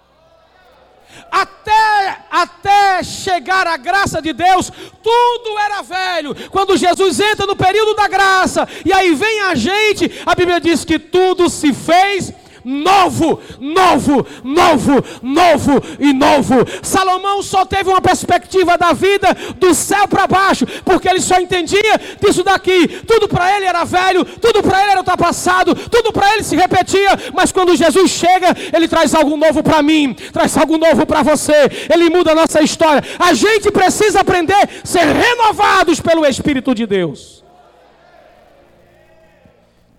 [1.31, 4.69] até, até chegar a graça de Deus,
[5.01, 6.35] tudo era velho.
[6.51, 10.83] Quando Jesus entra no período da graça, e aí vem a gente, a Bíblia diz
[10.83, 12.33] que tudo se fez
[12.63, 16.55] novo, novo, novo, novo e novo.
[16.81, 21.97] Salomão só teve uma perspectiva da vida do céu para baixo, porque ele só entendia
[22.19, 26.33] que isso daqui, tudo para ele era velho, tudo para ele era ultrapassado, tudo para
[26.33, 30.77] ele se repetia, mas quando Jesus chega, ele traz algo novo para mim, traz algo
[30.77, 33.03] novo para você, ele muda a nossa história.
[33.19, 37.43] A gente precisa aprender a ser renovados pelo Espírito de Deus.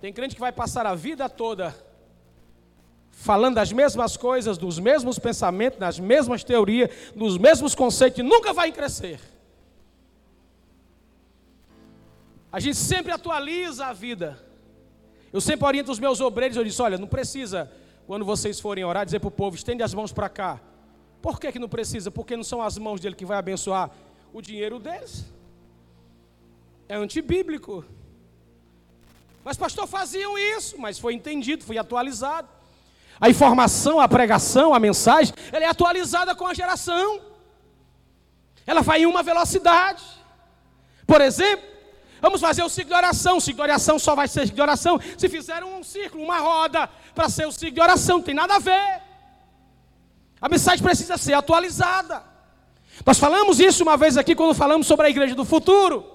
[0.01, 1.73] Tem crente que vai passar a vida toda
[3.23, 8.51] falando as mesmas coisas, dos mesmos pensamentos, das mesmas teorias, dos mesmos conceitos, e nunca
[8.51, 9.17] vai crescer.
[12.51, 14.37] A gente sempre atualiza a vida.
[15.31, 17.71] Eu sempre oriento os meus obreiros, eu disse, olha, não precisa,
[18.05, 20.59] quando vocês forem orar, dizer para o povo, estende as mãos para cá.
[21.21, 22.11] Por que, que não precisa?
[22.11, 23.89] Porque não são as mãos dele que vai abençoar
[24.33, 25.23] o dinheiro deles.
[26.89, 27.85] É antibíblico.
[29.45, 32.62] Mas pastor, faziam isso, mas foi entendido, foi atualizado.
[33.19, 37.21] A informação, a pregação, a mensagem, ela é atualizada com a geração.
[38.65, 40.03] Ela vai em uma velocidade.
[41.05, 41.65] Por exemplo,
[42.21, 43.37] vamos fazer o ciclo de oração.
[43.37, 46.39] O ciclo de oração só vai ser ciclo de oração se fizeram um círculo, uma
[46.39, 48.17] roda, para ser o ciclo de oração.
[48.17, 49.01] Não tem nada a ver.
[50.41, 52.23] A mensagem precisa ser atualizada.
[53.05, 56.12] Nós falamos isso uma vez aqui quando falamos sobre a igreja do futuro.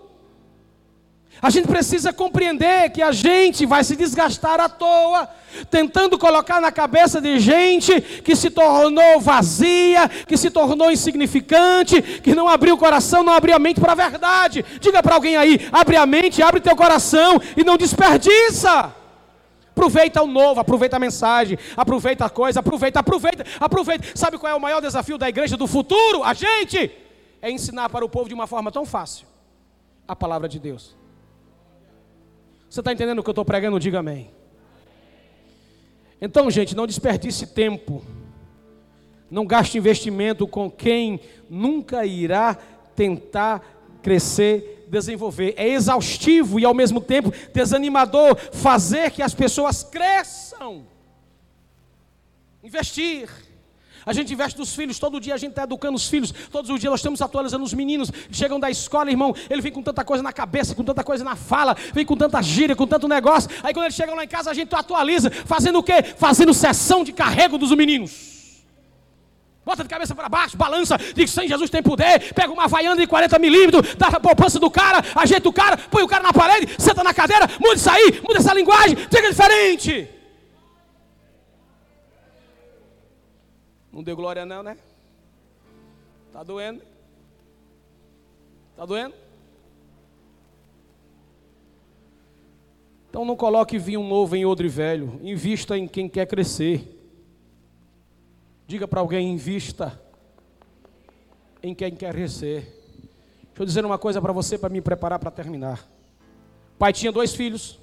[1.41, 5.29] A gente precisa compreender que a gente vai se desgastar à toa,
[5.71, 12.35] tentando colocar na cabeça de gente que se tornou vazia, que se tornou insignificante, que
[12.35, 14.65] não abriu o coração, não abriu a mente para a verdade.
[14.81, 18.93] Diga para alguém aí: abre a mente, abre teu coração e não desperdiça.
[19.71, 24.09] Aproveita o novo, aproveita a mensagem, aproveita a coisa, aproveita, aproveita, aproveita.
[24.13, 26.25] Sabe qual é o maior desafio da igreja do futuro?
[26.25, 26.91] A gente
[27.41, 29.25] é ensinar para o povo de uma forma tão fácil
[30.09, 30.98] a palavra de Deus.
[32.69, 33.81] Você está entendendo o que eu estou pregando?
[33.81, 34.31] Diga amém.
[36.21, 38.05] Então, gente, não desperdice tempo.
[39.31, 42.57] Não gaste investimento com quem nunca irá
[42.97, 43.63] tentar
[44.03, 45.55] crescer, desenvolver.
[45.57, 50.87] É exaustivo e ao mesmo tempo desanimador fazer que as pessoas cresçam.
[52.63, 53.48] Investir.
[54.09, 56.81] A gente investe nos filhos, todo dia a gente está educando os filhos, todos os
[56.81, 60.23] dias nós estamos atualizando os meninos, chegam da escola, irmão, ele vem com tanta coisa
[60.23, 63.51] na cabeça, com tanta coisa na fala, vem com tanta gíria, com tanto negócio.
[63.63, 66.03] Aí quando eles chegam lá em casa, a gente atualiza, fazendo o quê?
[66.17, 68.65] Fazendo sessão de carrego dos meninos.
[69.63, 73.07] Bota de cabeça para baixo, balança, diz sem Jesus tem poder, pega uma vaiana de
[73.07, 76.67] 40 milímetros, dá a poupança do cara, ajeita o cara, põe o cara na parede,
[76.79, 80.18] senta na cadeira, muda isso aí, muda essa linguagem, diga diferente.
[83.93, 84.77] Não deu glória não, né?
[86.33, 86.83] Tá doendo?
[88.77, 89.15] Tá doendo?
[93.09, 96.97] Então não coloque vinho novo em odre velho, invista em quem quer crescer.
[98.67, 100.01] Diga para alguém: invista
[101.63, 102.61] em quem quer crescer.
[103.43, 105.81] Deixa eu dizer uma coisa para você, para me preparar para terminar.
[106.75, 107.81] O pai tinha dois filhos,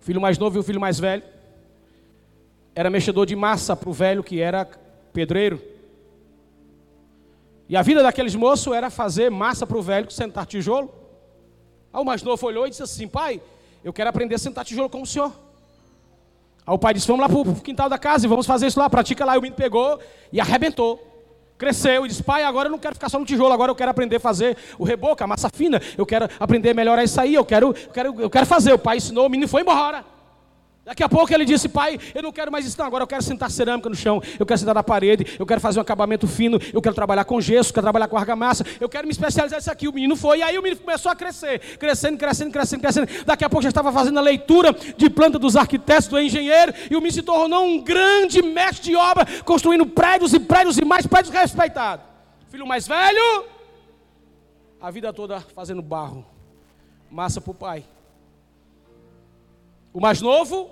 [0.00, 1.22] o filho mais novo e o filho mais velho.
[2.74, 4.68] Era mexedor de massa para o velho, que era
[5.12, 5.62] pedreiro.
[7.68, 10.92] E a vida daqueles moços era fazer massa para o velho, sentar tijolo.
[11.92, 13.40] Aí o mais novo olhou e disse assim: Pai,
[13.84, 15.32] eu quero aprender a sentar tijolo com o senhor.
[16.66, 18.78] Aí o pai disse: Vamos lá para o quintal da casa e vamos fazer isso
[18.78, 18.88] lá.
[18.88, 19.34] Pratica lá.
[19.34, 19.98] E o menino pegou
[20.32, 21.08] e arrebentou.
[21.58, 23.90] Cresceu e disse: Pai, agora eu não quero ficar só no tijolo, agora eu quero
[23.90, 25.80] aprender a fazer o reboco, a massa fina.
[25.96, 27.34] Eu quero aprender a melhorar isso aí.
[27.34, 28.72] Eu quero, eu quero, eu quero fazer.
[28.72, 30.11] O pai ensinou, o menino foi embora.
[30.84, 32.86] Daqui a pouco ele disse, pai, eu não quero mais isso, não.
[32.86, 35.78] Agora eu quero sentar cerâmica no chão, eu quero sentar na parede, eu quero fazer
[35.78, 39.12] um acabamento fino, eu quero trabalhar com gesso, quero trabalhar com argamassa, eu quero me
[39.12, 39.86] especializar nisso aqui.
[39.86, 43.24] O menino foi, e aí o menino começou a crescer, crescendo, crescendo, crescendo, crescendo.
[43.24, 46.96] Daqui a pouco já estava fazendo a leitura de planta dos arquitetos, do engenheiro, e
[46.96, 51.06] o menino se tornou um grande mestre de obra, construindo prédios e prédios e mais
[51.06, 52.04] prédios respeitados.
[52.50, 53.44] Filho mais velho,
[54.80, 56.26] a vida toda fazendo barro,
[57.08, 57.84] massa para o pai.
[59.92, 60.70] O mais novo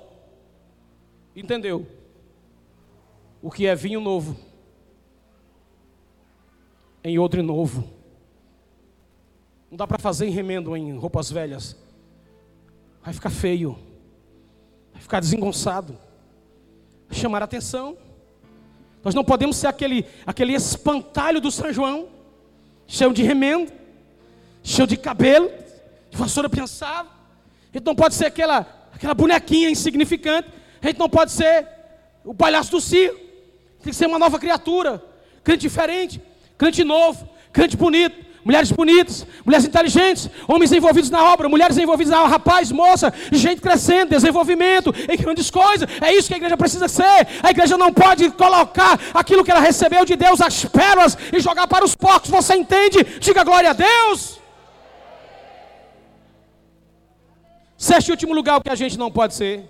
[1.36, 1.86] entendeu
[3.42, 4.36] o que é vinho novo
[7.02, 7.88] em outro novo.
[9.70, 11.76] Não dá para fazer em remendo em roupas velhas.
[13.02, 13.78] Vai ficar feio.
[14.92, 15.96] Vai ficar desengonçado.
[17.08, 17.96] Vai chamar a atenção.
[19.02, 22.08] Nós não podemos ser aquele, aquele espantalho do São João,
[22.86, 23.72] cheio de remendo,
[24.62, 25.50] cheio de cabelo,
[26.10, 27.08] de vassoura pensada.
[27.72, 30.48] Então pode ser aquela aquela bonequinha insignificante.
[30.82, 31.66] A gente não pode ser
[32.22, 33.16] o palhaço do circo.
[33.82, 35.02] Tem que ser uma nova criatura.
[35.42, 36.20] Crente diferente,
[36.58, 42.18] crente novo, crente bonito, mulheres bonitas, mulheres inteligentes, homens envolvidos na obra, mulheres envolvidas na
[42.18, 45.88] obra, rapaz, moça, gente crescendo, desenvolvimento em grandes coisas.
[46.02, 47.26] É isso que a igreja precisa ser.
[47.42, 51.66] A igreja não pode colocar aquilo que ela recebeu de Deus, as pérolas, e jogar
[51.66, 52.28] para os porcos.
[52.28, 53.02] Você entende?
[53.18, 54.39] Diga glória a Deus.
[57.80, 59.64] Sexto e último lugar, o que a gente não pode ser.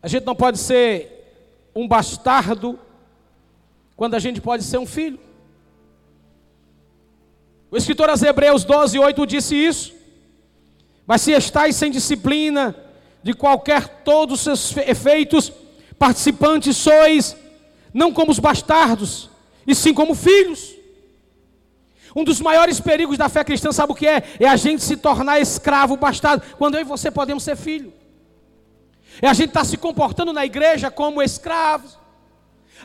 [0.00, 2.78] A gente não pode ser um bastardo
[3.96, 5.18] quando a gente pode ser um filho.
[7.68, 9.92] O escritor aos Hebreus 12, 8 disse isso.
[11.04, 12.76] Mas se estáis sem disciplina,
[13.24, 15.52] de qualquer todos os seus efeitos,
[15.98, 17.36] participantes sois,
[17.92, 19.28] não como os bastardos,
[19.66, 20.73] e sim como filhos.
[22.14, 24.22] Um dos maiores perigos da fé cristã, sabe o que é?
[24.38, 27.92] É a gente se tornar escravo, bastardo, quando eu e você podemos ser filho.
[29.20, 31.98] É a gente estar tá se comportando na igreja como escravos.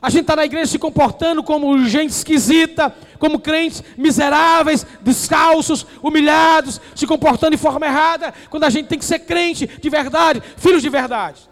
[0.02, 6.80] A gente está na igreja se comportando como gente esquisita, como crentes miseráveis, descalços, humilhados,
[6.96, 10.82] se comportando de forma errada, quando a gente tem que ser crente de verdade, filhos
[10.82, 11.50] de verdade.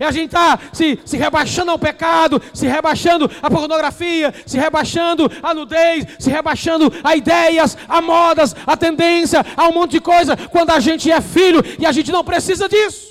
[0.00, 5.30] É a gente tá se, se rebaixando ao pecado, se rebaixando à pornografia, se rebaixando
[5.42, 10.36] à nudez, se rebaixando a ideias, a modas, a tendência, a um monte de coisa,
[10.36, 13.08] quando a gente é filho e a gente não precisa disso.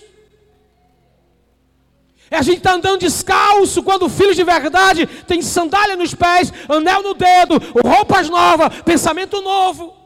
[2.30, 7.02] É a gente tá andando descalço quando filhos de verdade tem sandália nos pés, anel
[7.02, 9.97] no dedo, roupas novas, pensamento novo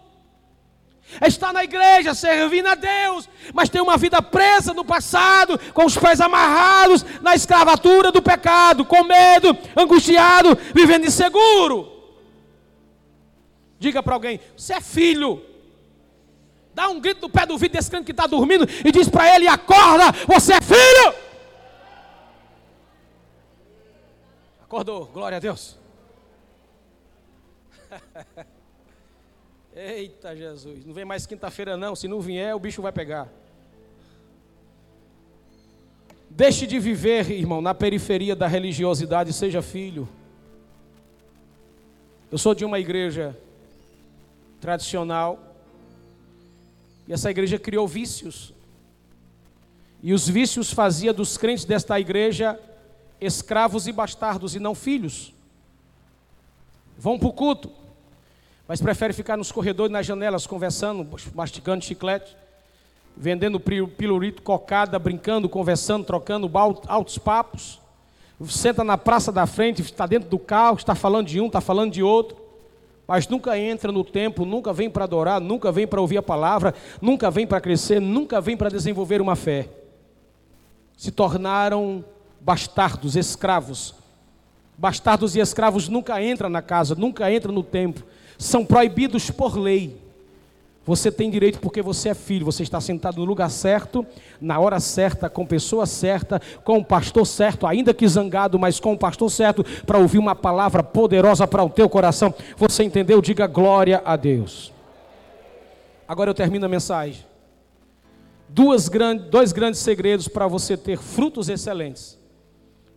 [1.20, 5.86] é estar na igreja, servindo a Deus, mas tem uma vida presa no passado, com
[5.86, 11.91] os pés amarrados na escravatura do pecado, com medo, angustiado, vivendo inseguro.
[13.80, 15.43] Diga para alguém: você é filho.
[16.74, 19.36] Dá um grito no pé do vidro desse crente que está dormindo e diz para
[19.36, 21.14] ele: Acorda, você é filho.
[24.64, 25.78] Acordou, glória a Deus.
[29.76, 33.30] Eita Jesus, não vem mais quinta-feira não, se não vier o bicho vai pegar.
[36.30, 40.07] Deixe de viver, irmão, na periferia da religiosidade, seja filho.
[42.32, 43.38] Eu sou de uma igreja
[44.61, 45.39] tradicional
[47.07, 48.53] e essa igreja criou vícios.
[50.01, 52.59] E os vícios fazia dos crentes desta igreja
[53.19, 55.34] escravos e bastardos e não filhos.
[56.97, 57.72] Vão para o culto,
[58.72, 61.05] mas prefere ficar nos corredores, nas janelas, conversando,
[61.36, 62.38] mastigando chiclete,
[63.17, 66.49] vendendo pilurito, cocada, brincando, conversando, trocando
[66.88, 67.82] altos papos.
[68.47, 71.91] Senta na praça da frente, está dentro do carro, está falando de um, está falando
[71.91, 72.38] de outro.
[73.05, 76.74] Mas nunca entra no templo, nunca vem para adorar, nunca vem para ouvir a palavra,
[77.01, 79.67] nunca vem para crescer, nunca vem para desenvolver uma fé.
[80.95, 82.05] Se tornaram
[82.39, 83.95] bastardos, escravos.
[84.78, 88.05] Bastardos e escravos nunca entram na casa, nunca entram no templo
[88.42, 90.02] são proibidos por lei.
[90.84, 94.04] Você tem direito porque você é filho, você está sentado no lugar certo,
[94.42, 98.94] na hora certa, com pessoa certa, com o pastor certo, ainda que zangado, mas com
[98.94, 102.34] o pastor certo, para ouvir uma palavra poderosa para o teu coração.
[102.58, 103.22] Você entendeu?
[103.22, 104.74] Diga glória a Deus.
[106.08, 107.24] Agora eu termino a mensagem.
[108.50, 108.89] Duas
[109.30, 112.18] dois grandes segredos para você ter frutos excelentes.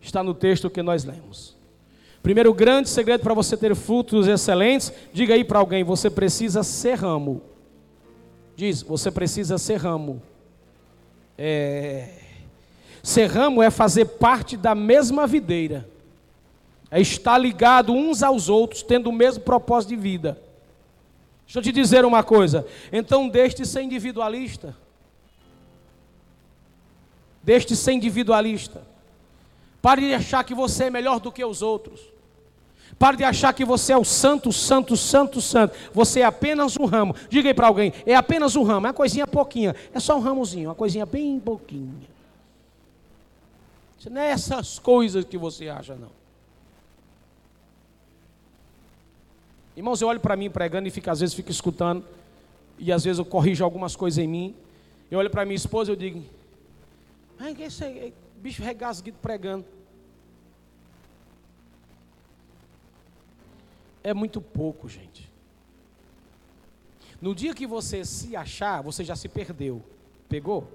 [0.01, 1.54] Está no texto que nós lemos.
[2.25, 6.95] Primeiro grande segredo para você ter frutos excelentes, diga aí para alguém, você precisa ser
[6.95, 7.39] ramo.
[8.55, 10.19] Diz, você precisa ser ramo.
[11.37, 12.09] É...
[13.03, 15.87] Ser ramo é fazer parte da mesma videira.
[16.89, 20.41] É estar ligado uns aos outros, tendo o mesmo propósito de vida.
[21.45, 22.65] Deixa eu te dizer uma coisa.
[22.91, 24.75] Então deixe de ser individualista.
[27.43, 28.81] Deixe de ser individualista.
[29.79, 32.14] Pare de achar que você é melhor do que os outros.
[32.97, 35.75] Pare de achar que você é o santo, santo, santo, santo.
[35.93, 37.13] Você é apenas um ramo.
[37.29, 39.75] Diga aí para alguém: é apenas um ramo, é uma coisinha pouquinha.
[39.93, 42.15] É só um ramozinho, uma coisinha bem pouquinha.
[44.09, 46.11] Não é essas coisas que você acha, não.
[49.75, 52.05] Irmãos, eu olho para mim pregando e fico, às vezes fico escutando.
[52.77, 54.55] E às vezes eu corrijo algumas coisas em mim.
[55.09, 56.23] Eu olho para minha esposa e eu digo:
[57.39, 59.65] Ai, que esse bicho regasguido pregando.
[64.05, 65.27] É muito pouco, gente.
[67.19, 69.81] No dia que você se achar, você já se perdeu.
[70.29, 70.69] Pegou?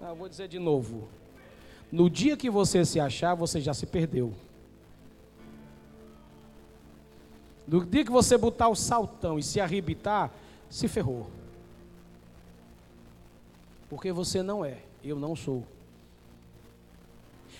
[0.00, 1.06] Ah, vou dizer de novo.
[1.92, 4.32] No dia que você se achar, você já se perdeu.
[7.68, 10.32] No dia que você botar o saltão e se arrebitar,
[10.70, 11.28] se ferrou.
[13.90, 15.66] Porque você não é, eu não sou.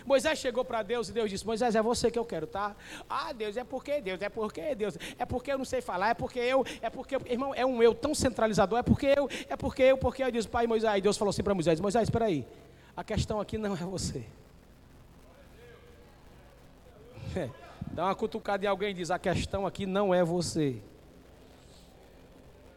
[0.04, 2.76] Moisés chegou para Deus e Deus disse: Moisés, é você que eu quero, tá?
[3.08, 6.14] Ah, Deus, é porque Deus, é porque Deus, é porque eu não sei falar, é
[6.14, 9.82] porque eu, é porque, irmão, é um eu tão centralizador, é porque eu, é porque
[9.82, 12.46] eu, porque eu disse, pai Moisés, aí Deus falou assim para Moisés: Moisés, espera aí,
[12.96, 14.24] a questão aqui não é você.
[17.36, 17.50] É,
[17.90, 20.80] dá uma cutucada em alguém e diz: a questão aqui não é você.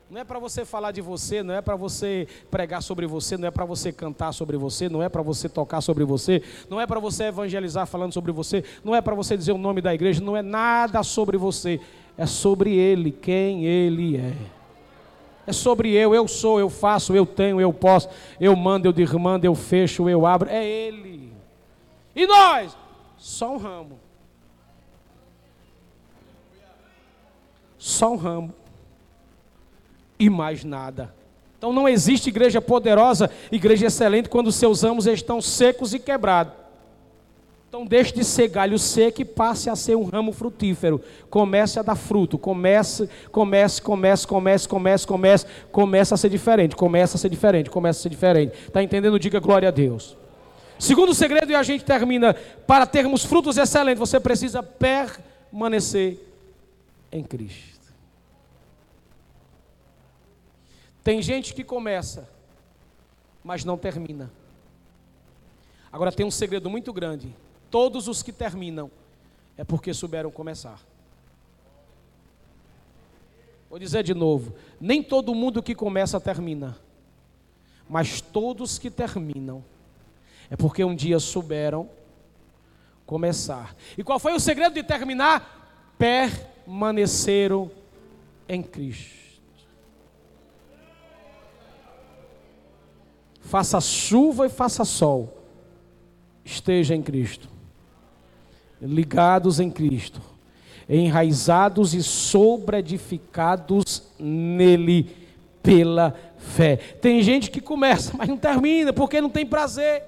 [0.10, 3.46] Não é para você falar de você, não é para você pregar sobre você, não
[3.46, 6.88] é para você cantar sobre você, não é para você tocar sobre você, não é
[6.88, 10.24] para você evangelizar falando sobre você, não é para você dizer o nome da igreja,
[10.24, 11.82] não é nada sobre você,
[12.18, 14.34] é sobre Ele, quem Ele é.
[15.46, 18.08] É sobre eu, eu sou, eu faço, eu tenho, eu posso,
[18.40, 21.34] eu mando, eu desmando, eu fecho, eu abro, é Ele.
[22.16, 22.78] E nós?
[23.18, 24.00] Só um ramo.
[27.78, 28.54] Só um ramo
[30.20, 31.14] e mais nada.
[31.58, 36.54] Então não existe igreja poderosa, igreja excelente, quando seus ramos estão secos e quebrados.
[37.68, 41.02] Então deixe de ser galho seco e passe a ser um ramo frutífero.
[41.30, 42.38] Comece a dar fruto.
[42.38, 45.46] Comece, comece, comece, comece, comece, comece.
[45.72, 46.76] Comece a ser diferente.
[46.76, 47.70] Comece a ser diferente.
[47.70, 48.54] Comece a ser diferente.
[48.68, 49.20] Está entendendo?
[49.20, 50.16] Diga glória a Deus.
[50.80, 52.36] Segundo segredo, e a gente termina.
[52.66, 56.20] Para termos frutos excelentes, você precisa permanecer
[57.12, 57.77] em Cristo.
[61.08, 62.30] Tem gente que começa,
[63.42, 64.30] mas não termina.
[65.90, 67.34] Agora tem um segredo muito grande:
[67.72, 68.92] todos os que terminam
[69.56, 70.82] é porque souberam começar.
[73.70, 76.78] Vou dizer de novo: nem todo mundo que começa termina,
[77.88, 79.64] mas todos que terminam
[80.50, 81.90] é porque um dia souberam
[83.06, 83.74] começar.
[83.98, 85.96] E qual foi o segredo de terminar?
[85.98, 87.72] Permaneceram
[88.50, 89.27] em Cristo.
[93.48, 95.42] Faça chuva e faça sol,
[96.44, 97.48] esteja em Cristo,
[98.82, 100.22] ligados em Cristo,
[100.90, 105.16] enraizados e sobreedificados nele
[105.64, 106.76] pela fé.
[106.76, 110.04] Tem gente que começa, mas não termina, porque não tem prazer.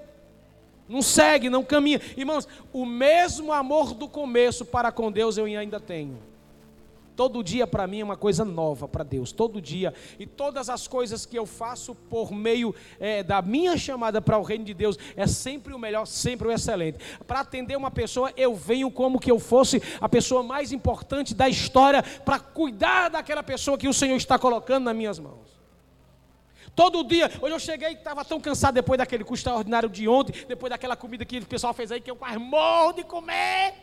[0.87, 2.01] Não segue, não caminha.
[2.17, 6.17] Irmãos, o mesmo amor do começo para com Deus eu ainda tenho.
[7.19, 9.93] Todo dia para mim é uma coisa nova para Deus, todo dia.
[10.17, 14.41] E todas as coisas que eu faço por meio é, da minha chamada para o
[14.41, 16.97] reino de Deus é sempre o melhor, sempre o excelente.
[17.27, 21.49] Para atender uma pessoa, eu venho como que eu fosse a pessoa mais importante da
[21.49, 25.59] história para cuidar daquela pessoa que o Senhor está colocando nas minhas mãos.
[26.73, 30.45] Todo dia, hoje eu cheguei e estava tão cansado depois daquele curso extraordinário de ontem,
[30.47, 33.73] depois daquela comida que o pessoal fez aí, que eu quase morro de comer.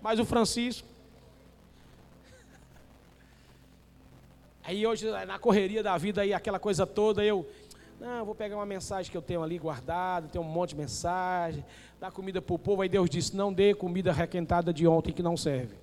[0.00, 0.88] Mas o Francisco,
[4.70, 7.44] Aí hoje, na correria da vida, aí, aquela coisa toda, eu,
[7.98, 11.64] não, vou pegar uma mensagem que eu tenho ali guardada, tem um monte de mensagem,
[11.98, 12.80] dar comida para o povo.
[12.80, 15.74] Aí Deus disse: não dê comida requentada de ontem que não serve.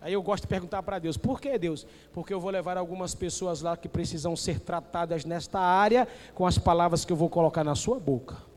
[0.00, 1.86] Aí eu gosto de perguntar para Deus: por que Deus?
[2.12, 6.58] Porque eu vou levar algumas pessoas lá que precisam ser tratadas nesta área com as
[6.58, 8.47] palavras que eu vou colocar na sua boca.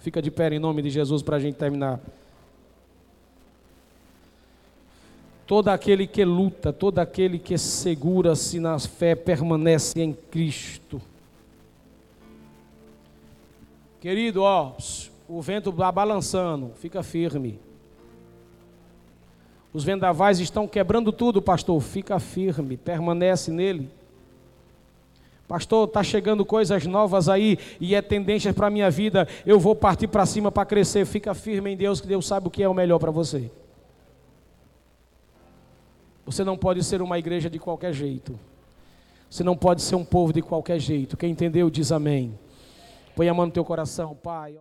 [0.00, 2.00] Fica de pé em nome de Jesus para a gente terminar.
[5.46, 11.00] Todo aquele que luta, todo aquele que segura-se na fé, permanece em Cristo.
[14.00, 14.74] Querido, ó,
[15.28, 17.58] o vento está balançando, fica firme.
[19.72, 23.90] Os vendavais estão quebrando tudo, pastor, fica firme, permanece nele.
[25.48, 29.26] Pastor, está chegando coisas novas aí e é tendência para a minha vida.
[29.46, 31.06] Eu vou partir para cima para crescer.
[31.06, 33.50] Fica firme em Deus, que Deus sabe o que é o melhor para você.
[36.26, 38.38] Você não pode ser uma igreja de qualquer jeito.
[39.30, 41.16] Você não pode ser um povo de qualquer jeito.
[41.16, 42.38] Quem entendeu, diz amém.
[43.16, 44.54] Põe a mão no teu coração, Pai.